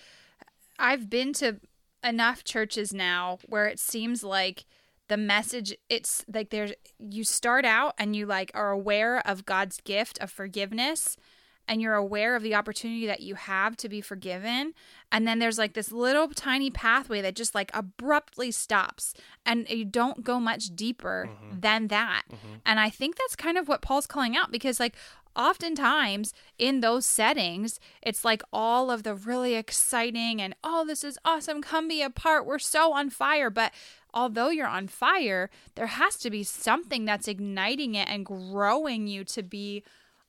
I've 0.78 1.08
been 1.10 1.32
to 1.34 1.60
enough 2.04 2.44
churches 2.44 2.92
now 2.92 3.38
where 3.46 3.66
it 3.66 3.78
seems 3.78 4.22
like 4.22 4.64
the 5.08 5.16
message 5.16 5.74
it's 5.88 6.24
like 6.32 6.50
there's 6.50 6.72
you 6.98 7.24
start 7.24 7.64
out 7.64 7.94
and 7.98 8.14
you 8.14 8.26
like 8.26 8.50
are 8.54 8.70
aware 8.70 9.26
of 9.26 9.46
God's 9.46 9.80
gift 9.80 10.18
of 10.20 10.30
forgiveness 10.30 11.16
and 11.68 11.82
you're 11.82 11.94
aware 11.94 12.34
of 12.34 12.42
the 12.42 12.54
opportunity 12.54 13.06
that 13.06 13.20
you 13.20 13.34
have 13.34 13.76
to 13.76 13.88
be 13.88 14.00
forgiven 14.00 14.74
and 15.12 15.26
then 15.26 15.38
there's 15.38 15.58
like 15.58 15.74
this 15.74 15.92
little 15.92 16.28
tiny 16.28 16.70
pathway 16.70 17.20
that 17.20 17.34
just 17.34 17.54
like 17.54 17.70
abruptly 17.74 18.50
stops 18.50 19.14
and 19.46 19.68
you 19.68 19.84
don't 19.84 20.24
go 20.24 20.40
much 20.40 20.74
deeper 20.74 21.28
mm-hmm. 21.30 21.60
than 21.60 21.88
that 21.88 22.22
mm-hmm. 22.32 22.56
and 22.66 22.80
i 22.80 22.90
think 22.90 23.16
that's 23.16 23.36
kind 23.36 23.58
of 23.58 23.68
what 23.68 23.82
paul's 23.82 24.06
calling 24.06 24.36
out 24.36 24.50
because 24.50 24.80
like 24.80 24.96
oftentimes 25.38 26.34
in 26.58 26.80
those 26.80 27.06
settings, 27.06 27.78
it's 28.02 28.24
like 28.24 28.42
all 28.52 28.90
of 28.90 29.04
the 29.04 29.14
really 29.14 29.54
exciting 29.54 30.42
and, 30.42 30.54
oh, 30.64 30.84
this 30.84 31.04
is 31.04 31.16
awesome. 31.24 31.62
Come 31.62 31.88
be 31.88 32.02
a 32.02 32.10
part. 32.10 32.44
We're 32.44 32.58
so 32.58 32.92
on 32.92 33.08
fire. 33.08 33.48
But 33.48 33.72
although 34.12 34.50
you're 34.50 34.66
on 34.66 34.88
fire, 34.88 35.48
there 35.76 35.86
has 35.86 36.16
to 36.18 36.30
be 36.30 36.42
something 36.42 37.04
that's 37.04 37.28
igniting 37.28 37.94
it 37.94 38.08
and 38.10 38.26
growing 38.26 39.06
you 39.06 39.24
to 39.24 39.42
be 39.42 39.84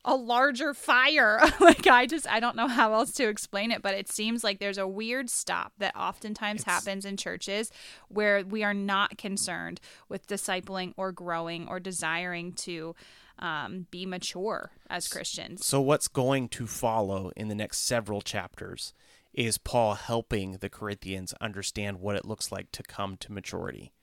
a 0.06 0.16
larger 0.16 0.74
fire. 0.74 1.42
like 1.60 1.88
I 1.88 2.06
just 2.06 2.28
I 2.28 2.40
don't 2.40 2.56
know 2.56 2.68
how 2.68 2.94
else 2.94 3.12
to 3.14 3.28
explain 3.28 3.72
it, 3.72 3.82
but 3.82 3.94
it 3.94 4.10
seems 4.10 4.44
like 4.44 4.60
there's 4.60 4.78
a 4.78 4.88
weird 4.88 5.30
stop 5.30 5.74
that 5.78 5.96
oftentimes 5.96 6.62
it's... 6.62 6.70
happens 6.70 7.06
in 7.06 7.18
churches 7.18 7.72
where 8.08 8.44
we 8.44 8.64
are 8.64 8.74
not 8.74 9.18
concerned 9.18 9.80
with 10.08 10.28
discipling 10.28 10.94
or 10.98 11.12
growing 11.12 11.68
or 11.68 11.80
desiring 11.80 12.54
to 12.54 12.96
um, 13.40 13.88
be 13.90 14.06
mature 14.06 14.72
as 14.90 15.08
Christians. 15.08 15.66
So 15.66 15.82
what's 15.82 16.08
going 16.08 16.50
to 16.50 16.68
follow 16.68 17.32
in 17.36 17.48
the 17.48 17.56
next 17.56 17.80
several 17.80 18.22
chapters 18.22 18.94
is 19.34 19.58
Paul 19.58 19.94
helping 19.94 20.54
the 20.54 20.70
Corinthians 20.70 21.34
understand 21.40 22.00
what 22.00 22.16
it 22.16 22.26
looks 22.26 22.52
like 22.52 22.72
to 22.72 22.84
come 22.84 23.16
to 23.18 23.32
maturity. 23.32 23.94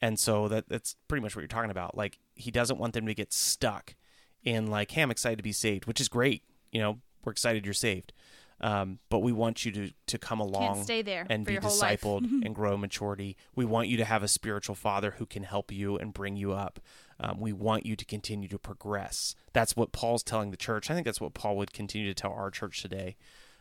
And 0.00 0.18
so 0.18 0.48
that 0.48 0.68
that's 0.68 0.96
pretty 1.08 1.22
much 1.22 1.34
what 1.34 1.40
you're 1.40 1.48
talking 1.48 1.70
about. 1.70 1.96
Like 1.96 2.18
he 2.34 2.50
doesn't 2.50 2.78
want 2.78 2.92
them 2.92 3.06
to 3.06 3.14
get 3.14 3.32
stuck 3.32 3.96
in 4.46 4.68
like, 4.68 4.92
hey, 4.92 5.02
I'm 5.02 5.10
excited 5.10 5.36
to 5.36 5.42
be 5.42 5.52
saved, 5.52 5.84
which 5.84 6.00
is 6.00 6.08
great. 6.08 6.42
You 6.72 6.80
know, 6.80 6.98
we're 7.24 7.32
excited 7.32 7.66
you're 7.66 7.74
saved. 7.74 8.14
Um, 8.58 9.00
but 9.10 9.18
we 9.18 9.32
want 9.32 9.66
you 9.66 9.72
to 9.72 9.90
to 10.06 10.16
come 10.18 10.40
along 10.40 10.84
stay 10.84 11.02
there 11.02 11.26
and 11.28 11.44
be 11.44 11.58
discipled 11.58 12.20
and 12.42 12.54
grow 12.54 12.78
maturity. 12.78 13.36
We 13.54 13.66
want 13.66 13.88
you 13.88 13.98
to 13.98 14.04
have 14.06 14.22
a 14.22 14.28
spiritual 14.28 14.74
father 14.74 15.16
who 15.18 15.26
can 15.26 15.42
help 15.42 15.70
you 15.70 15.98
and 15.98 16.14
bring 16.14 16.36
you 16.36 16.52
up. 16.52 16.80
Um, 17.20 17.38
we 17.38 17.52
want 17.52 17.84
you 17.84 17.96
to 17.96 18.04
continue 18.06 18.48
to 18.48 18.58
progress. 18.58 19.34
That's 19.52 19.76
what 19.76 19.92
Paul's 19.92 20.22
telling 20.22 20.52
the 20.52 20.56
church. 20.56 20.90
I 20.90 20.94
think 20.94 21.04
that's 21.04 21.20
what 21.20 21.34
Paul 21.34 21.58
would 21.58 21.74
continue 21.74 22.06
to 22.06 22.14
tell 22.14 22.32
our 22.32 22.50
church 22.50 22.80
today. 22.80 23.16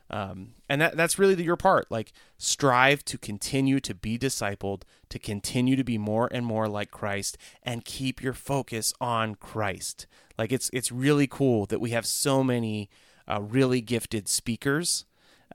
Um, 0.09 0.50
and 0.69 0.81
that 0.81 0.95
that's 0.95 1.17
really 1.17 1.35
the, 1.35 1.43
your 1.43 1.55
part. 1.55 1.89
Like 1.89 2.13
strive 2.38 3.03
to 3.05 3.17
continue 3.17 3.79
to 3.79 3.95
be 3.95 4.17
discipled, 4.17 4.83
to 5.09 5.17
continue 5.17 5.75
to 5.75 5.83
be 5.83 5.97
more 5.97 6.29
and 6.31 6.45
more 6.45 6.67
like 6.67 6.91
Christ, 6.91 7.38
and 7.63 7.83
keep 7.83 8.21
your 8.21 8.33
focus 8.33 8.93
on 9.01 9.35
Christ. 9.35 10.05
Like 10.38 10.51
it's 10.51 10.69
it's 10.74 10.91
really 10.91 11.27
cool 11.27 11.65
that 11.67 11.81
we 11.81 11.89
have 11.91 12.05
so 12.05 12.43
many 12.43 12.89
uh, 13.27 13.41
really 13.41 13.81
gifted 13.81 14.27
speakers 14.27 15.05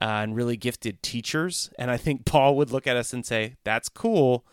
uh, 0.01 0.05
and 0.05 0.35
really 0.35 0.57
gifted 0.57 1.01
teachers. 1.01 1.69
And 1.79 1.89
I 1.89 1.97
think 1.97 2.25
Paul 2.25 2.57
would 2.57 2.71
look 2.71 2.87
at 2.87 2.97
us 2.97 3.13
and 3.13 3.25
say, 3.25 3.55
"That's 3.63 3.89
cool." 3.89 4.45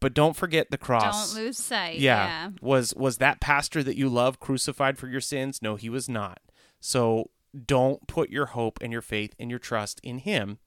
But 0.00 0.14
don't 0.14 0.36
forget 0.36 0.70
the 0.70 0.78
cross. 0.78 1.34
Don't 1.34 1.44
lose 1.44 1.58
sight. 1.58 1.98
Yeah. 1.98 2.26
yeah. 2.26 2.50
Was 2.62 2.94
was 2.94 3.18
that 3.18 3.40
pastor 3.40 3.82
that 3.82 3.96
you 3.96 4.08
love 4.08 4.38
crucified 4.38 4.96
for 4.96 5.08
your 5.08 5.20
sins? 5.20 5.60
No, 5.60 5.74
he 5.74 5.88
was 5.88 6.08
not. 6.08 6.38
So 6.78 7.30
don't 7.66 8.06
put 8.06 8.30
your 8.30 8.46
hope 8.46 8.78
and 8.80 8.92
your 8.92 9.02
faith 9.02 9.34
and 9.38 9.50
your 9.50 9.58
trust 9.58 10.00
in 10.02 10.18
him. 10.18 10.58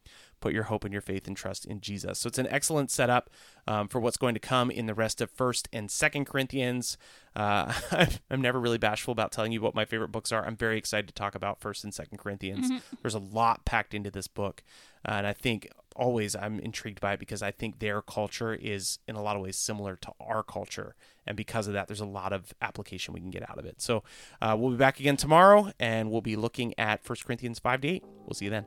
Put 0.42 0.54
your 0.54 0.64
hope 0.64 0.84
and 0.84 0.92
your 0.92 1.02
faith 1.02 1.28
and 1.28 1.38
trust 1.38 1.66
in 1.66 1.80
Jesus. 1.80 2.20
So 2.20 2.28
it's 2.28 2.38
an 2.38 2.48
excellent 2.48 2.92
setup 2.92 3.30
um, 3.68 3.88
for 3.88 4.02
what's 4.02 4.18
going 4.18 4.34
to 4.34 4.40
come 4.40 4.70
in 4.70 4.88
the 4.88 4.94
rest 4.94 5.22
of 5.22 5.30
First 5.30 5.70
and 5.72 5.90
Second 5.90 6.26
Corinthians. 6.26 6.98
Uh, 7.36 7.72
I'm 8.30 8.42
never 8.42 8.60
really 8.60 8.78
bashful 8.78 9.12
about 9.12 9.32
telling 9.32 9.52
you 9.52 9.62
what 9.62 9.76
my 9.76 9.86
favorite 9.86 10.12
books 10.12 10.32
are. 10.32 10.46
I'm 10.46 10.58
very 10.58 10.78
excited 10.78 11.08
to 11.08 11.14
talk 11.14 11.36
about 11.36 11.62
First 11.62 11.84
and 11.84 11.94
Second 11.94 12.18
Corinthians. 12.18 12.70
Mm-hmm. 12.70 12.96
There's 13.02 13.16
a 13.16 13.20
lot 13.20 13.64
packed 13.64 13.94
into 13.94 14.12
this 14.12 14.28
book, 14.28 14.64
uh, 15.08 15.14
and 15.14 15.28
I 15.28 15.34
think 15.34 15.70
always 15.96 16.36
I'm 16.36 16.60
intrigued 16.60 17.00
by 17.00 17.14
it 17.14 17.20
because 17.20 17.42
I 17.42 17.52
think 17.52 17.80
their 17.80 18.02
culture 18.02 18.54
is 18.54 19.00
in 19.08 19.16
a 19.16 19.22
lot 19.22 19.36
of 19.36 19.42
ways 19.42 19.58
similar 19.58 19.96
to 19.98 20.12
our 20.20 20.44
culture. 20.44 20.96
And 21.28 21.38
because 21.38 21.68
of 21.68 21.74
that, 21.74 21.88
there's 21.88 22.02
a 22.02 22.06
lot 22.06 22.34
of 22.34 22.54
application 22.62 23.14
we 23.14 23.20
can 23.20 23.30
get 23.30 23.48
out 23.50 23.60
of 23.60 23.66
it. 23.66 23.82
So 23.82 24.04
uh, 24.42 24.56
we'll 24.58 24.72
be 24.72 24.78
back 24.78 25.00
again 25.00 25.18
tomorrow 25.18 25.72
and 25.80 26.10
we'll 26.10 26.22
be 26.22 26.36
looking 26.36 26.74
at 26.80 27.04
First 27.04 27.26
Corinthians 27.26 27.60
5 27.60 27.82
to 27.82 27.88
8. 27.88 28.04
We'll 28.26 28.34
see 28.34 28.46
you 28.46 28.52
then. 28.52 28.66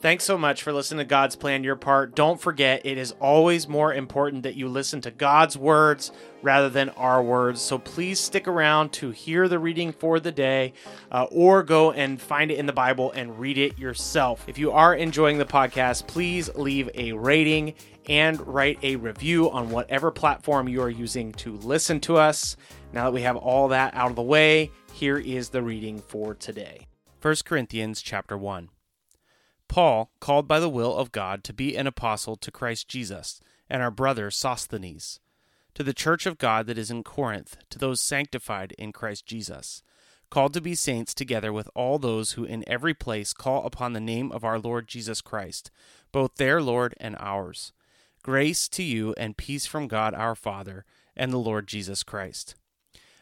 Thanks 0.00 0.24
so 0.24 0.38
much 0.38 0.62
for 0.62 0.72
listening 0.72 1.00
to 1.00 1.04
God's 1.04 1.36
Plan 1.36 1.62
Your 1.62 1.76
Part. 1.76 2.14
Don't 2.14 2.40
forget, 2.40 2.80
it 2.86 2.96
is 2.96 3.12
always 3.20 3.68
more 3.68 3.92
important 3.92 4.44
that 4.44 4.56
you 4.56 4.66
listen 4.66 5.02
to 5.02 5.10
God's 5.10 5.58
words 5.58 6.10
rather 6.40 6.70
than 6.70 6.88
our 6.90 7.22
words. 7.22 7.60
So 7.60 7.76
please 7.76 8.18
stick 8.18 8.48
around 8.48 8.94
to 8.94 9.10
hear 9.10 9.46
the 9.46 9.58
reading 9.58 9.92
for 9.92 10.18
the 10.18 10.32
day 10.32 10.72
uh, 11.12 11.26
or 11.30 11.62
go 11.62 11.92
and 11.92 12.18
find 12.18 12.50
it 12.50 12.56
in 12.56 12.64
the 12.64 12.72
Bible 12.72 13.12
and 13.12 13.38
read 13.38 13.58
it 13.58 13.78
yourself. 13.78 14.42
If 14.48 14.56
you 14.56 14.72
are 14.72 14.94
enjoying 14.94 15.36
the 15.36 15.44
podcast, 15.44 16.06
please 16.06 16.48
leave 16.54 16.88
a 16.94 17.12
rating 17.12 17.74
and 18.08 18.40
write 18.46 18.78
a 18.82 18.96
review 18.96 19.50
on 19.50 19.68
whatever 19.68 20.10
platform 20.10 20.66
you 20.66 20.80
are 20.80 20.88
using 20.88 21.30
to 21.32 21.56
listen 21.58 22.00
to 22.00 22.16
us. 22.16 22.56
Now 22.94 23.04
that 23.04 23.12
we 23.12 23.20
have 23.20 23.36
all 23.36 23.68
that 23.68 23.94
out 23.94 24.08
of 24.08 24.16
the 24.16 24.22
way, 24.22 24.70
here 24.94 25.18
is 25.18 25.50
the 25.50 25.62
reading 25.62 26.00
for 26.00 26.34
today. 26.34 26.86
1 27.20 27.34
Corinthians 27.44 28.00
chapter 28.00 28.38
1. 28.38 28.70
Paul, 29.70 30.10
called 30.18 30.48
by 30.48 30.58
the 30.58 30.68
will 30.68 30.96
of 30.96 31.12
God 31.12 31.44
to 31.44 31.52
be 31.52 31.76
an 31.76 31.86
apostle 31.86 32.34
to 32.34 32.50
Christ 32.50 32.88
Jesus, 32.88 33.40
and 33.68 33.80
our 33.80 33.92
brother 33.92 34.28
Sosthenes, 34.28 35.20
to 35.74 35.84
the 35.84 35.94
church 35.94 36.26
of 36.26 36.38
God 36.38 36.66
that 36.66 36.76
is 36.76 36.90
in 36.90 37.04
Corinth, 37.04 37.56
to 37.70 37.78
those 37.78 38.00
sanctified 38.00 38.72
in 38.78 38.90
Christ 38.90 39.26
Jesus, 39.26 39.84
called 40.28 40.54
to 40.54 40.60
be 40.60 40.74
saints 40.74 41.14
together 41.14 41.52
with 41.52 41.70
all 41.76 42.00
those 42.00 42.32
who 42.32 42.42
in 42.42 42.68
every 42.68 42.94
place 42.94 43.32
call 43.32 43.64
upon 43.64 43.92
the 43.92 44.00
name 44.00 44.32
of 44.32 44.42
our 44.42 44.58
Lord 44.58 44.88
Jesus 44.88 45.20
Christ, 45.20 45.70
both 46.10 46.34
their 46.34 46.60
Lord 46.60 46.96
and 46.98 47.16
ours. 47.20 47.72
Grace 48.24 48.66
to 48.70 48.82
you 48.82 49.14
and 49.16 49.36
peace 49.36 49.66
from 49.66 49.86
God 49.86 50.14
our 50.14 50.34
Father 50.34 50.84
and 51.16 51.32
the 51.32 51.38
Lord 51.38 51.68
Jesus 51.68 52.02
Christ. 52.02 52.56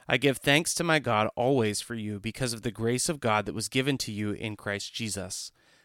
I 0.09 0.17
give 0.17 0.39
thanks 0.39 0.73
to 0.77 0.83
my 0.83 0.99
God 0.99 1.29
always 1.37 1.83
for 1.83 1.95
you 1.95 2.19
because 2.19 2.55
of 2.55 2.63
the 2.63 2.71
grace 2.71 3.11
of 3.11 3.21
God 3.21 3.45
that 3.45 3.55
was 3.55 3.69
given 3.69 3.99
to 3.99 4.11
you 4.11 4.33
in 4.33 4.57
Christ 4.57 4.95
Jesus 4.95 5.53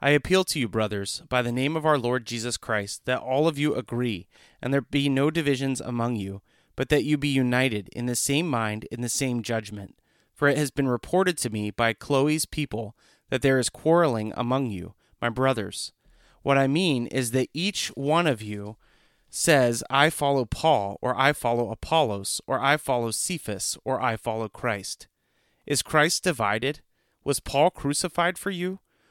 I 0.00 0.10
appeal 0.10 0.44
to 0.44 0.58
you, 0.58 0.68
brothers, 0.68 1.22
by 1.28 1.42
the 1.42 1.52
name 1.52 1.76
of 1.76 1.86
our 1.86 1.98
Lord 1.98 2.26
Jesus 2.26 2.56
Christ, 2.56 3.06
that 3.06 3.20
all 3.20 3.48
of 3.48 3.58
you 3.58 3.74
agree, 3.74 4.28
and 4.60 4.72
there 4.72 4.82
be 4.82 5.08
no 5.08 5.30
divisions 5.30 5.80
among 5.80 6.16
you, 6.16 6.42
but 6.76 6.90
that 6.90 7.04
you 7.04 7.16
be 7.16 7.28
united 7.28 7.88
in 7.88 8.06
the 8.06 8.14
same 8.14 8.48
mind, 8.48 8.84
in 8.90 9.00
the 9.00 9.08
same 9.08 9.42
judgment. 9.42 9.96
For 10.34 10.48
it 10.48 10.58
has 10.58 10.70
been 10.70 10.88
reported 10.88 11.38
to 11.38 11.50
me 11.50 11.70
by 11.70 11.94
Chloe's 11.94 12.44
people 12.44 12.94
that 13.30 13.40
there 13.40 13.58
is 13.58 13.70
quarreling 13.70 14.32
among 14.36 14.66
you, 14.66 14.94
my 15.20 15.30
brothers. 15.30 15.92
What 16.42 16.58
I 16.58 16.66
mean 16.66 17.06
is 17.06 17.30
that 17.30 17.48
each 17.54 17.88
one 17.88 18.26
of 18.26 18.42
you 18.42 18.76
says, 19.30 19.82
I 19.90 20.10
follow 20.10 20.44
Paul, 20.44 20.98
or 21.00 21.18
I 21.18 21.32
follow 21.32 21.70
Apollos, 21.70 22.40
or 22.46 22.60
I 22.60 22.76
follow 22.76 23.10
Cephas, 23.10 23.76
or 23.84 24.00
I 24.00 24.16
follow 24.16 24.48
Christ. 24.48 25.08
Is 25.66 25.82
Christ 25.82 26.22
divided? 26.22 26.80
Was 27.24 27.40
Paul 27.40 27.70
crucified 27.70 28.38
for 28.38 28.50
you? 28.50 28.78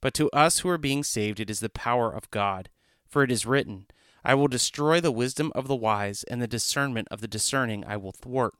but 0.00 0.14
to 0.14 0.30
us 0.30 0.60
who 0.60 0.68
are 0.68 0.78
being 0.78 1.04
saved, 1.04 1.40
it 1.40 1.50
is 1.50 1.60
the 1.60 1.68
power 1.68 2.10
of 2.10 2.30
God. 2.30 2.68
For 3.06 3.22
it 3.22 3.30
is 3.30 3.46
written, 3.46 3.86
I 4.24 4.34
will 4.34 4.48
destroy 4.48 5.00
the 5.00 5.12
wisdom 5.12 5.50
of 5.54 5.66
the 5.66 5.76
wise, 5.76 6.24
and 6.24 6.40
the 6.40 6.46
discernment 6.46 7.08
of 7.10 7.20
the 7.20 7.28
discerning 7.28 7.84
I 7.86 7.96
will 7.96 8.12
thwart. 8.12 8.54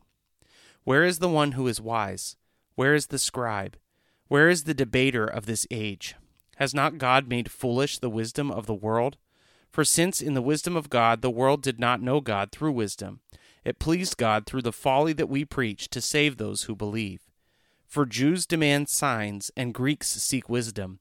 Where 0.84 1.04
is 1.04 1.18
the 1.18 1.28
one 1.28 1.52
who 1.52 1.68
is 1.68 1.80
wise? 1.80 2.36
Where 2.74 2.94
is 2.94 3.08
the 3.08 3.18
scribe? 3.18 3.76
Where 4.28 4.48
is 4.48 4.64
the 4.64 4.74
debater 4.74 5.26
of 5.26 5.46
this 5.46 5.66
age? 5.70 6.14
Has 6.56 6.74
not 6.74 6.98
God 6.98 7.28
made 7.28 7.50
foolish 7.50 7.98
the 7.98 8.10
wisdom 8.10 8.50
of 8.50 8.66
the 8.66 8.74
world? 8.74 9.16
For 9.70 9.84
since 9.84 10.20
in 10.20 10.34
the 10.34 10.42
wisdom 10.42 10.76
of 10.76 10.90
God 10.90 11.22
the 11.22 11.30
world 11.30 11.62
did 11.62 11.78
not 11.78 12.02
know 12.02 12.20
God 12.20 12.50
through 12.50 12.72
wisdom, 12.72 13.20
it 13.64 13.78
pleased 13.78 14.16
God 14.16 14.46
through 14.46 14.62
the 14.62 14.72
folly 14.72 15.12
that 15.12 15.28
we 15.28 15.44
preach 15.44 15.88
to 15.90 16.00
save 16.00 16.36
those 16.36 16.62
who 16.62 16.74
believe. 16.74 17.20
For 17.86 18.06
Jews 18.06 18.46
demand 18.46 18.88
signs 18.88 19.50
and 19.56 19.74
Greeks 19.74 20.08
seek 20.08 20.48
wisdom, 20.48 21.00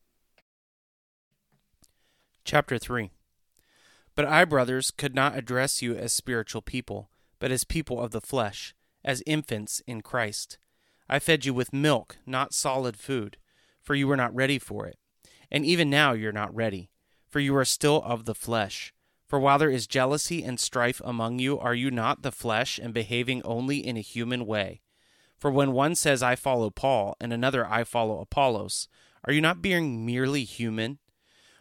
Chapter 2.43 2.77
3 2.77 3.11
But 4.15 4.25
I, 4.25 4.45
brothers, 4.45 4.91
could 4.91 5.15
not 5.15 5.37
address 5.37 5.81
you 5.81 5.95
as 5.95 6.13
spiritual 6.13 6.61
people, 6.61 7.09
but 7.39 7.51
as 7.51 7.63
people 7.63 8.01
of 8.01 8.11
the 8.11 8.21
flesh, 8.21 8.75
as 9.03 9.23
infants 9.25 9.81
in 9.87 10.01
Christ. 10.01 10.57
I 11.09 11.19
fed 11.19 11.45
you 11.45 11.53
with 11.53 11.73
milk, 11.73 12.17
not 12.25 12.53
solid 12.53 12.97
food, 12.97 13.37
for 13.81 13.95
you 13.95 14.07
were 14.07 14.17
not 14.17 14.33
ready 14.35 14.59
for 14.59 14.85
it. 14.87 14.97
And 15.49 15.65
even 15.65 15.89
now 15.89 16.13
you're 16.13 16.31
not 16.31 16.55
ready 16.55 16.91
for 17.31 17.39
you 17.39 17.55
are 17.55 17.65
still 17.65 18.03
of 18.03 18.25
the 18.25 18.35
flesh. 18.35 18.93
For 19.25 19.39
while 19.39 19.57
there 19.57 19.69
is 19.69 19.87
jealousy 19.87 20.43
and 20.43 20.59
strife 20.59 21.01
among 21.05 21.39
you, 21.39 21.57
are 21.57 21.73
you 21.73 21.89
not 21.89 22.21
the 22.21 22.31
flesh 22.31 22.77
and 22.77 22.93
behaving 22.93 23.41
only 23.43 23.77
in 23.77 23.95
a 23.95 24.01
human 24.01 24.45
way? 24.45 24.81
For 25.37 25.49
when 25.49 25.71
one 25.71 25.95
says, 25.95 26.21
I 26.21 26.35
follow 26.35 26.69
Paul, 26.69 27.15
and 27.21 27.31
another, 27.31 27.65
I 27.65 27.85
follow 27.85 28.19
Apollos, 28.19 28.89
are 29.23 29.31
you 29.31 29.39
not 29.39 29.61
being 29.61 30.05
merely 30.05 30.43
human? 30.43 30.99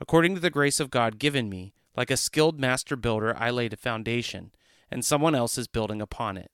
According 0.00 0.34
to 0.34 0.40
the 0.40 0.50
grace 0.50 0.80
of 0.80 0.90
God 0.90 1.18
given 1.18 1.48
me, 1.48 1.74
like 1.96 2.10
a 2.10 2.16
skilled 2.16 2.58
master 2.58 2.96
builder, 2.96 3.36
I 3.36 3.50
laid 3.50 3.72
a 3.72 3.76
foundation, 3.76 4.52
and 4.90 5.04
someone 5.04 5.34
else 5.34 5.58
is 5.58 5.68
building 5.68 6.00
upon 6.00 6.36
it. 6.36 6.50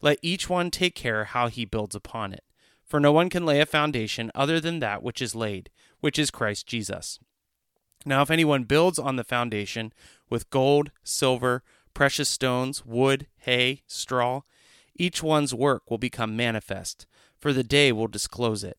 Let 0.00 0.18
each 0.20 0.48
one 0.50 0.70
take 0.70 0.94
care 0.94 1.24
how 1.24 1.48
he 1.48 1.64
builds 1.64 1.94
upon 1.94 2.32
it. 2.32 2.44
For 2.84 2.98
no 2.98 3.12
one 3.12 3.30
can 3.30 3.44
lay 3.44 3.60
a 3.60 3.66
foundation 3.66 4.32
other 4.34 4.60
than 4.60 4.80
that 4.80 5.02
which 5.02 5.22
is 5.22 5.34
laid, 5.34 5.70
which 6.00 6.18
is 6.18 6.30
Christ 6.30 6.66
Jesus. 6.66 7.18
Now, 8.04 8.22
if 8.22 8.30
anyone 8.30 8.64
builds 8.64 8.98
on 8.98 9.16
the 9.16 9.24
foundation 9.24 9.92
with 10.30 10.50
gold, 10.50 10.90
silver, 11.02 11.62
precious 11.94 12.28
stones, 12.28 12.84
wood, 12.86 13.26
hay, 13.38 13.82
straw, 13.86 14.42
each 14.96 15.22
one's 15.22 15.54
work 15.54 15.90
will 15.90 15.98
become 15.98 16.36
manifest, 16.36 17.06
for 17.38 17.52
the 17.52 17.64
day 17.64 17.92
will 17.92 18.08
disclose 18.08 18.64
it, 18.64 18.78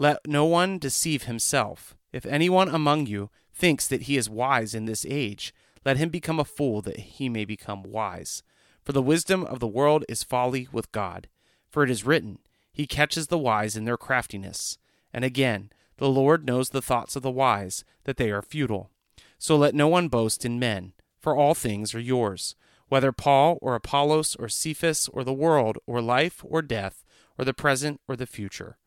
Let 0.00 0.20
no 0.28 0.44
one 0.44 0.78
deceive 0.78 1.24
himself. 1.24 1.96
If 2.12 2.24
anyone 2.24 2.68
among 2.68 3.06
you 3.06 3.30
thinks 3.52 3.88
that 3.88 4.02
he 4.02 4.16
is 4.16 4.30
wise 4.30 4.72
in 4.72 4.84
this 4.84 5.04
age, 5.08 5.52
let 5.84 5.96
him 5.96 6.08
become 6.08 6.38
a 6.38 6.44
fool 6.44 6.80
that 6.82 6.98
he 6.98 7.28
may 7.28 7.44
become 7.44 7.82
wise. 7.82 8.44
For 8.84 8.92
the 8.92 9.02
wisdom 9.02 9.44
of 9.44 9.58
the 9.58 9.66
world 9.66 10.04
is 10.08 10.22
folly 10.22 10.68
with 10.70 10.92
God. 10.92 11.28
For 11.68 11.82
it 11.82 11.90
is 11.90 12.06
written, 12.06 12.38
He 12.72 12.86
catches 12.86 13.26
the 13.26 13.38
wise 13.38 13.76
in 13.76 13.84
their 13.84 13.96
craftiness. 13.96 14.78
And 15.12 15.24
again, 15.24 15.70
the 15.96 16.08
Lord 16.08 16.46
knows 16.46 16.70
the 16.70 16.80
thoughts 16.80 17.16
of 17.16 17.22
the 17.22 17.30
wise, 17.30 17.84
that 18.04 18.18
they 18.18 18.30
are 18.30 18.40
futile. 18.40 18.90
So 19.36 19.56
let 19.56 19.74
no 19.74 19.88
one 19.88 20.08
boast 20.08 20.44
in 20.44 20.60
men, 20.60 20.92
for 21.18 21.36
all 21.36 21.54
things 21.54 21.92
are 21.94 22.00
yours, 22.00 22.54
whether 22.88 23.10
Paul 23.10 23.58
or 23.60 23.74
Apollos 23.74 24.36
or 24.36 24.48
Cephas 24.48 25.08
or 25.12 25.24
the 25.24 25.32
world 25.32 25.76
or 25.86 26.00
life 26.00 26.44
or 26.46 26.62
death 26.62 27.04
or 27.36 27.44
the 27.44 27.52
present 27.52 28.00
or 28.06 28.14
the 28.14 28.26
future. 28.26 28.77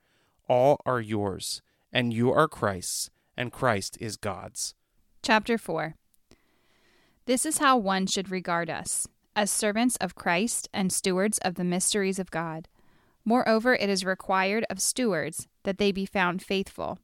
All 0.51 0.81
are 0.85 0.99
yours, 0.99 1.61
and 1.93 2.11
you 2.11 2.33
are 2.33 2.49
Christ's, 2.49 3.09
and 3.37 3.53
Christ 3.53 3.97
is 4.01 4.17
God's. 4.17 4.75
Chapter 5.23 5.57
4 5.57 5.95
This 7.25 7.45
is 7.45 7.59
how 7.59 7.77
one 7.77 8.05
should 8.05 8.29
regard 8.29 8.69
us, 8.69 9.07
as 9.33 9.49
servants 9.49 9.95
of 10.01 10.13
Christ 10.13 10.67
and 10.73 10.91
stewards 10.91 11.37
of 11.37 11.55
the 11.55 11.63
mysteries 11.63 12.19
of 12.19 12.31
God. 12.31 12.67
Moreover, 13.23 13.75
it 13.75 13.89
is 13.89 14.03
required 14.03 14.65
of 14.69 14.81
stewards 14.81 15.47
that 15.63 15.77
they 15.77 15.93
be 15.93 16.05
found 16.05 16.43
faithful. 16.43 16.99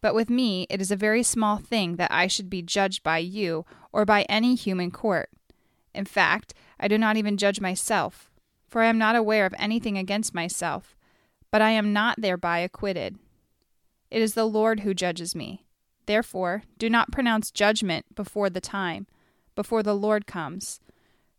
But 0.00 0.16
with 0.16 0.28
me 0.28 0.66
it 0.68 0.80
is 0.80 0.90
a 0.90 0.96
very 0.96 1.22
small 1.22 1.58
thing 1.58 1.98
that 1.98 2.10
I 2.10 2.26
should 2.26 2.50
be 2.50 2.62
judged 2.62 3.04
by 3.04 3.18
you 3.18 3.64
or 3.92 4.04
by 4.04 4.22
any 4.22 4.56
human 4.56 4.90
court. 4.90 5.30
In 5.94 6.04
fact, 6.04 6.52
I 6.80 6.88
do 6.88 6.98
not 6.98 7.16
even 7.16 7.36
judge 7.36 7.60
myself, 7.60 8.28
for 8.66 8.82
I 8.82 8.86
am 8.86 8.98
not 8.98 9.14
aware 9.14 9.46
of 9.46 9.54
anything 9.56 9.96
against 9.96 10.34
myself, 10.34 10.96
but 11.50 11.62
I 11.62 11.70
am 11.70 11.92
not 11.92 12.20
thereby 12.20 12.58
acquitted. 12.58 13.18
It 14.10 14.22
is 14.22 14.34
the 14.34 14.46
Lord 14.46 14.80
who 14.80 14.94
judges 14.94 15.34
me. 15.34 15.64
Therefore, 16.06 16.62
do 16.78 16.88
not 16.88 17.12
pronounce 17.12 17.50
judgment 17.50 18.14
before 18.14 18.48
the 18.48 18.60
time, 18.60 19.06
before 19.54 19.82
the 19.82 19.94
Lord 19.94 20.26
comes, 20.26 20.80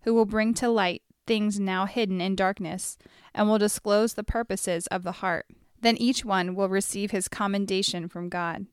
who 0.01 0.13
will 0.13 0.25
bring 0.25 0.53
to 0.55 0.69
light 0.69 1.01
things 1.25 1.59
now 1.59 1.85
hidden 1.85 2.21
in 2.21 2.35
darkness, 2.35 2.97
and 3.33 3.47
will 3.47 3.57
disclose 3.57 4.13
the 4.13 4.23
purposes 4.23 4.87
of 4.87 5.03
the 5.03 5.13
heart. 5.13 5.45
Then 5.81 5.95
each 5.97 6.25
one 6.25 6.55
will 6.55 6.69
receive 6.69 7.11
his 7.11 7.27
commendation 7.27 8.07
from 8.07 8.29
God. 8.29 8.65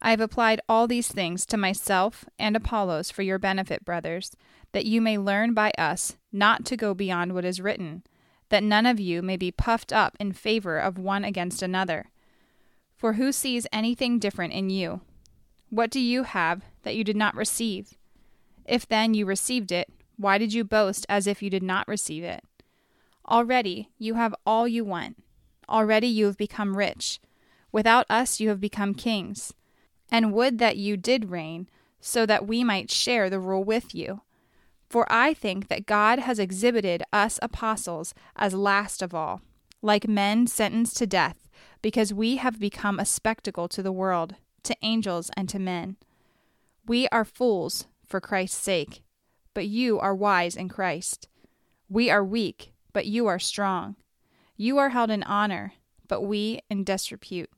I 0.00 0.10
have 0.10 0.20
applied 0.20 0.60
all 0.68 0.86
these 0.86 1.08
things 1.08 1.46
to 1.46 1.56
myself 1.56 2.24
and 2.38 2.54
Apollos 2.54 3.10
for 3.10 3.22
your 3.22 3.38
benefit, 3.38 3.84
brothers, 3.84 4.36
that 4.72 4.86
you 4.86 5.00
may 5.00 5.18
learn 5.18 5.54
by 5.54 5.72
us 5.78 6.16
not 6.32 6.64
to 6.66 6.76
go 6.76 6.94
beyond 6.94 7.34
what 7.34 7.44
is 7.44 7.60
written, 7.60 8.04
that 8.48 8.62
none 8.62 8.86
of 8.86 8.98
you 8.98 9.22
may 9.22 9.36
be 9.36 9.50
puffed 9.50 9.92
up 9.92 10.16
in 10.18 10.32
favor 10.32 10.78
of 10.78 10.98
one 10.98 11.24
against 11.24 11.62
another. 11.62 12.10
For 12.96 13.14
who 13.14 13.32
sees 13.32 13.66
anything 13.72 14.18
different 14.18 14.52
in 14.52 14.70
you? 14.70 15.02
What 15.70 15.90
do 15.90 16.00
you 16.00 16.22
have 16.22 16.64
that 16.82 16.96
you 16.96 17.04
did 17.04 17.16
not 17.16 17.34
receive? 17.34 17.94
If 18.64 18.86
then 18.86 19.14
you 19.14 19.26
received 19.26 19.70
it, 19.70 19.88
why 20.16 20.38
did 20.38 20.52
you 20.52 20.64
boast 20.64 21.06
as 21.08 21.26
if 21.26 21.42
you 21.42 21.50
did 21.50 21.62
not 21.62 21.86
receive 21.86 22.24
it? 22.24 22.42
Already 23.28 23.90
you 23.98 24.14
have 24.14 24.34
all 24.46 24.66
you 24.66 24.84
want. 24.84 25.22
Already 25.68 26.08
you 26.08 26.26
have 26.26 26.36
become 26.36 26.76
rich. 26.76 27.20
Without 27.70 28.06
us 28.08 28.40
you 28.40 28.48
have 28.48 28.60
become 28.60 28.94
kings. 28.94 29.52
And 30.10 30.32
would 30.32 30.58
that 30.58 30.76
you 30.78 30.96
did 30.96 31.30
reign, 31.30 31.68
so 32.00 32.24
that 32.24 32.46
we 32.46 32.64
might 32.64 32.90
share 32.90 33.28
the 33.28 33.40
rule 33.40 33.62
with 33.62 33.94
you. 33.94 34.22
For 34.88 35.06
I 35.10 35.34
think 35.34 35.68
that 35.68 35.86
God 35.86 36.18
has 36.18 36.38
exhibited 36.38 37.02
us 37.12 37.38
apostles 37.42 38.14
as 38.36 38.54
last 38.54 39.02
of 39.02 39.14
all, 39.14 39.42
like 39.82 40.08
men 40.08 40.46
sentenced 40.46 40.96
to 40.96 41.06
death, 41.06 41.48
because 41.82 42.14
we 42.14 42.36
have 42.36 42.58
become 42.58 42.98
a 42.98 43.04
spectacle 43.04 43.68
to 43.68 43.82
the 43.82 43.92
world, 43.92 44.36
to 44.62 44.76
angels, 44.80 45.30
and 45.36 45.48
to 45.50 45.58
men. 45.58 45.96
We 46.86 47.06
are 47.08 47.24
fools 47.24 47.86
for 48.06 48.20
Christ's 48.20 48.62
sake, 48.62 49.02
but 49.52 49.66
you 49.66 49.98
are 49.98 50.14
wise 50.14 50.56
in 50.56 50.70
Christ. 50.70 51.28
We 51.90 52.08
are 52.10 52.24
weak, 52.24 52.72
but 52.94 53.04
you 53.04 53.26
are 53.26 53.38
strong. 53.38 53.96
You 54.56 54.78
are 54.78 54.88
held 54.88 55.10
in 55.10 55.22
honor, 55.22 55.74
but 56.08 56.22
we 56.22 56.60
in 56.70 56.84
disrepute. 56.84 57.50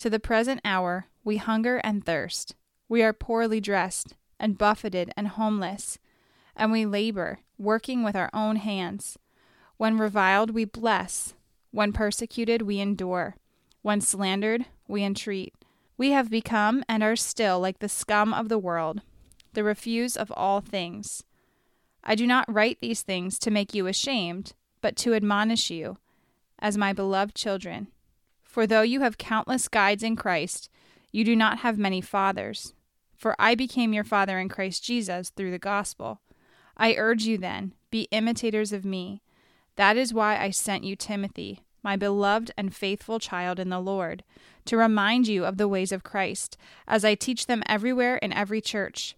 To 0.00 0.10
the 0.10 0.18
present 0.18 0.60
hour 0.64 1.06
we 1.22 1.36
hunger 1.36 1.76
and 1.78 2.04
thirst. 2.04 2.56
We 2.88 3.04
are 3.04 3.12
poorly 3.12 3.60
dressed, 3.60 4.16
and 4.40 4.58
buffeted, 4.58 5.12
and 5.16 5.28
homeless 5.28 5.98
and 6.60 6.70
we 6.70 6.84
labor, 6.84 7.38
working 7.58 8.04
with 8.04 8.14
our 8.14 8.28
own 8.34 8.56
hands. 8.56 9.18
When 9.78 9.96
reviled, 9.96 10.50
we 10.50 10.66
bless. 10.66 11.32
When 11.70 11.90
persecuted, 11.90 12.60
we 12.62 12.80
endure. 12.80 13.34
When 13.80 14.02
slandered, 14.02 14.66
we 14.86 15.02
entreat. 15.02 15.54
We 15.96 16.10
have 16.10 16.28
become 16.28 16.84
and 16.86 17.02
are 17.02 17.16
still 17.16 17.58
like 17.60 17.78
the 17.78 17.88
scum 17.88 18.34
of 18.34 18.50
the 18.50 18.58
world, 18.58 19.00
the 19.54 19.64
refuse 19.64 20.18
of 20.18 20.30
all 20.36 20.60
things. 20.60 21.24
I 22.04 22.14
do 22.14 22.26
not 22.26 22.52
write 22.52 22.78
these 22.80 23.00
things 23.00 23.38
to 23.38 23.50
make 23.50 23.74
you 23.74 23.86
ashamed, 23.86 24.52
but 24.82 24.96
to 24.96 25.14
admonish 25.14 25.70
you, 25.70 25.96
as 26.58 26.76
my 26.76 26.92
beloved 26.92 27.34
children. 27.34 27.88
For 28.42 28.66
though 28.66 28.82
you 28.82 29.00
have 29.00 29.16
countless 29.16 29.66
guides 29.66 30.02
in 30.02 30.14
Christ, 30.14 30.68
you 31.10 31.24
do 31.24 31.34
not 31.34 31.60
have 31.60 31.78
many 31.78 32.02
fathers. 32.02 32.74
For 33.16 33.34
I 33.38 33.54
became 33.54 33.94
your 33.94 34.04
father 34.04 34.38
in 34.38 34.50
Christ 34.50 34.84
Jesus 34.84 35.30
through 35.30 35.52
the 35.52 35.58
gospel. 35.58 36.20
I 36.80 36.94
urge 36.96 37.24
you 37.24 37.36
then, 37.36 37.74
be 37.90 38.08
imitators 38.10 38.72
of 38.72 38.86
me. 38.86 39.20
That 39.76 39.98
is 39.98 40.14
why 40.14 40.38
I 40.38 40.48
sent 40.48 40.82
you 40.82 40.96
Timothy, 40.96 41.60
my 41.82 41.94
beloved 41.94 42.52
and 42.56 42.74
faithful 42.74 43.18
child 43.18 43.60
in 43.60 43.68
the 43.68 43.78
Lord, 43.78 44.24
to 44.64 44.78
remind 44.78 45.28
you 45.28 45.44
of 45.44 45.58
the 45.58 45.68
ways 45.68 45.92
of 45.92 46.02
Christ, 46.02 46.56
as 46.88 47.04
I 47.04 47.14
teach 47.14 47.46
them 47.46 47.62
everywhere 47.66 48.16
in 48.16 48.32
every 48.32 48.62
church. 48.62 49.14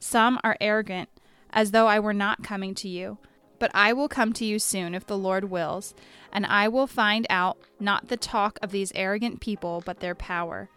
Some 0.00 0.40
are 0.42 0.56
arrogant, 0.60 1.08
as 1.50 1.70
though 1.70 1.86
I 1.86 2.00
were 2.00 2.12
not 2.12 2.42
coming 2.42 2.74
to 2.74 2.88
you. 2.88 3.18
But 3.60 3.70
I 3.72 3.92
will 3.92 4.08
come 4.08 4.32
to 4.32 4.44
you 4.44 4.58
soon 4.58 4.92
if 4.92 5.06
the 5.06 5.16
Lord 5.16 5.44
wills, 5.44 5.94
and 6.32 6.44
I 6.44 6.66
will 6.66 6.88
find 6.88 7.28
out 7.30 7.58
not 7.78 8.08
the 8.08 8.16
talk 8.16 8.58
of 8.60 8.72
these 8.72 8.90
arrogant 8.96 9.40
people, 9.40 9.84
but 9.86 10.00
their 10.00 10.16
power. 10.16 10.68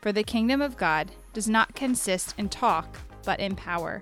For 0.00 0.10
the 0.10 0.24
kingdom 0.24 0.62
of 0.62 0.78
God 0.78 1.10
does 1.34 1.50
not 1.50 1.74
consist 1.74 2.34
in 2.38 2.48
talk, 2.48 2.96
but 3.26 3.40
in 3.40 3.56
power. 3.56 4.00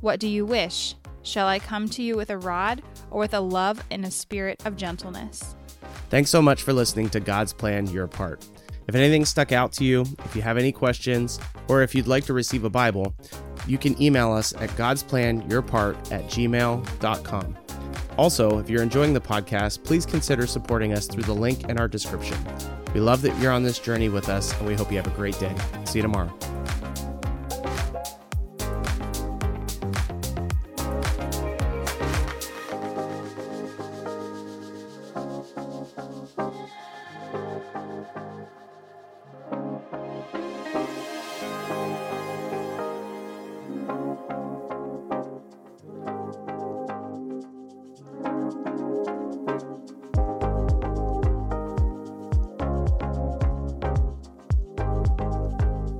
What 0.00 0.20
do 0.20 0.26
you 0.26 0.46
wish? 0.46 0.94
Shall 1.28 1.46
I 1.46 1.58
come 1.58 1.90
to 1.90 2.02
you 2.02 2.16
with 2.16 2.30
a 2.30 2.38
rod 2.38 2.80
or 3.10 3.20
with 3.20 3.34
a 3.34 3.40
love 3.40 3.84
and 3.90 4.02
a 4.06 4.10
spirit 4.10 4.64
of 4.64 4.76
gentleness? 4.76 5.56
Thanks 6.08 6.30
so 6.30 6.40
much 6.40 6.62
for 6.62 6.72
listening 6.72 7.10
to 7.10 7.20
God's 7.20 7.52
Plan 7.52 7.86
Your 7.88 8.06
Part. 8.06 8.46
If 8.86 8.94
anything 8.94 9.26
stuck 9.26 9.52
out 9.52 9.70
to 9.72 9.84
you, 9.84 10.06
if 10.24 10.34
you 10.34 10.40
have 10.40 10.56
any 10.56 10.72
questions, 10.72 11.38
or 11.68 11.82
if 11.82 11.94
you'd 11.94 12.06
like 12.06 12.24
to 12.24 12.32
receive 12.32 12.64
a 12.64 12.70
Bible, 12.70 13.14
you 13.66 13.76
can 13.76 14.00
email 14.00 14.32
us 14.32 14.54
at 14.54 14.70
godsplanyourpart 14.70 16.12
at 16.12 16.24
gmail.com. 16.24 17.58
Also, 18.16 18.58
if 18.58 18.70
you're 18.70 18.82
enjoying 18.82 19.12
the 19.12 19.20
podcast, 19.20 19.84
please 19.84 20.06
consider 20.06 20.46
supporting 20.46 20.94
us 20.94 21.06
through 21.06 21.24
the 21.24 21.34
link 21.34 21.68
in 21.68 21.78
our 21.78 21.88
description. 21.88 22.38
We 22.94 23.00
love 23.00 23.20
that 23.20 23.38
you're 23.38 23.52
on 23.52 23.64
this 23.64 23.78
journey 23.78 24.08
with 24.08 24.30
us, 24.30 24.58
and 24.58 24.66
we 24.66 24.74
hope 24.74 24.90
you 24.90 24.96
have 24.96 25.06
a 25.06 25.10
great 25.10 25.38
day. 25.38 25.54
See 25.84 25.98
you 25.98 26.02
tomorrow. 26.02 26.34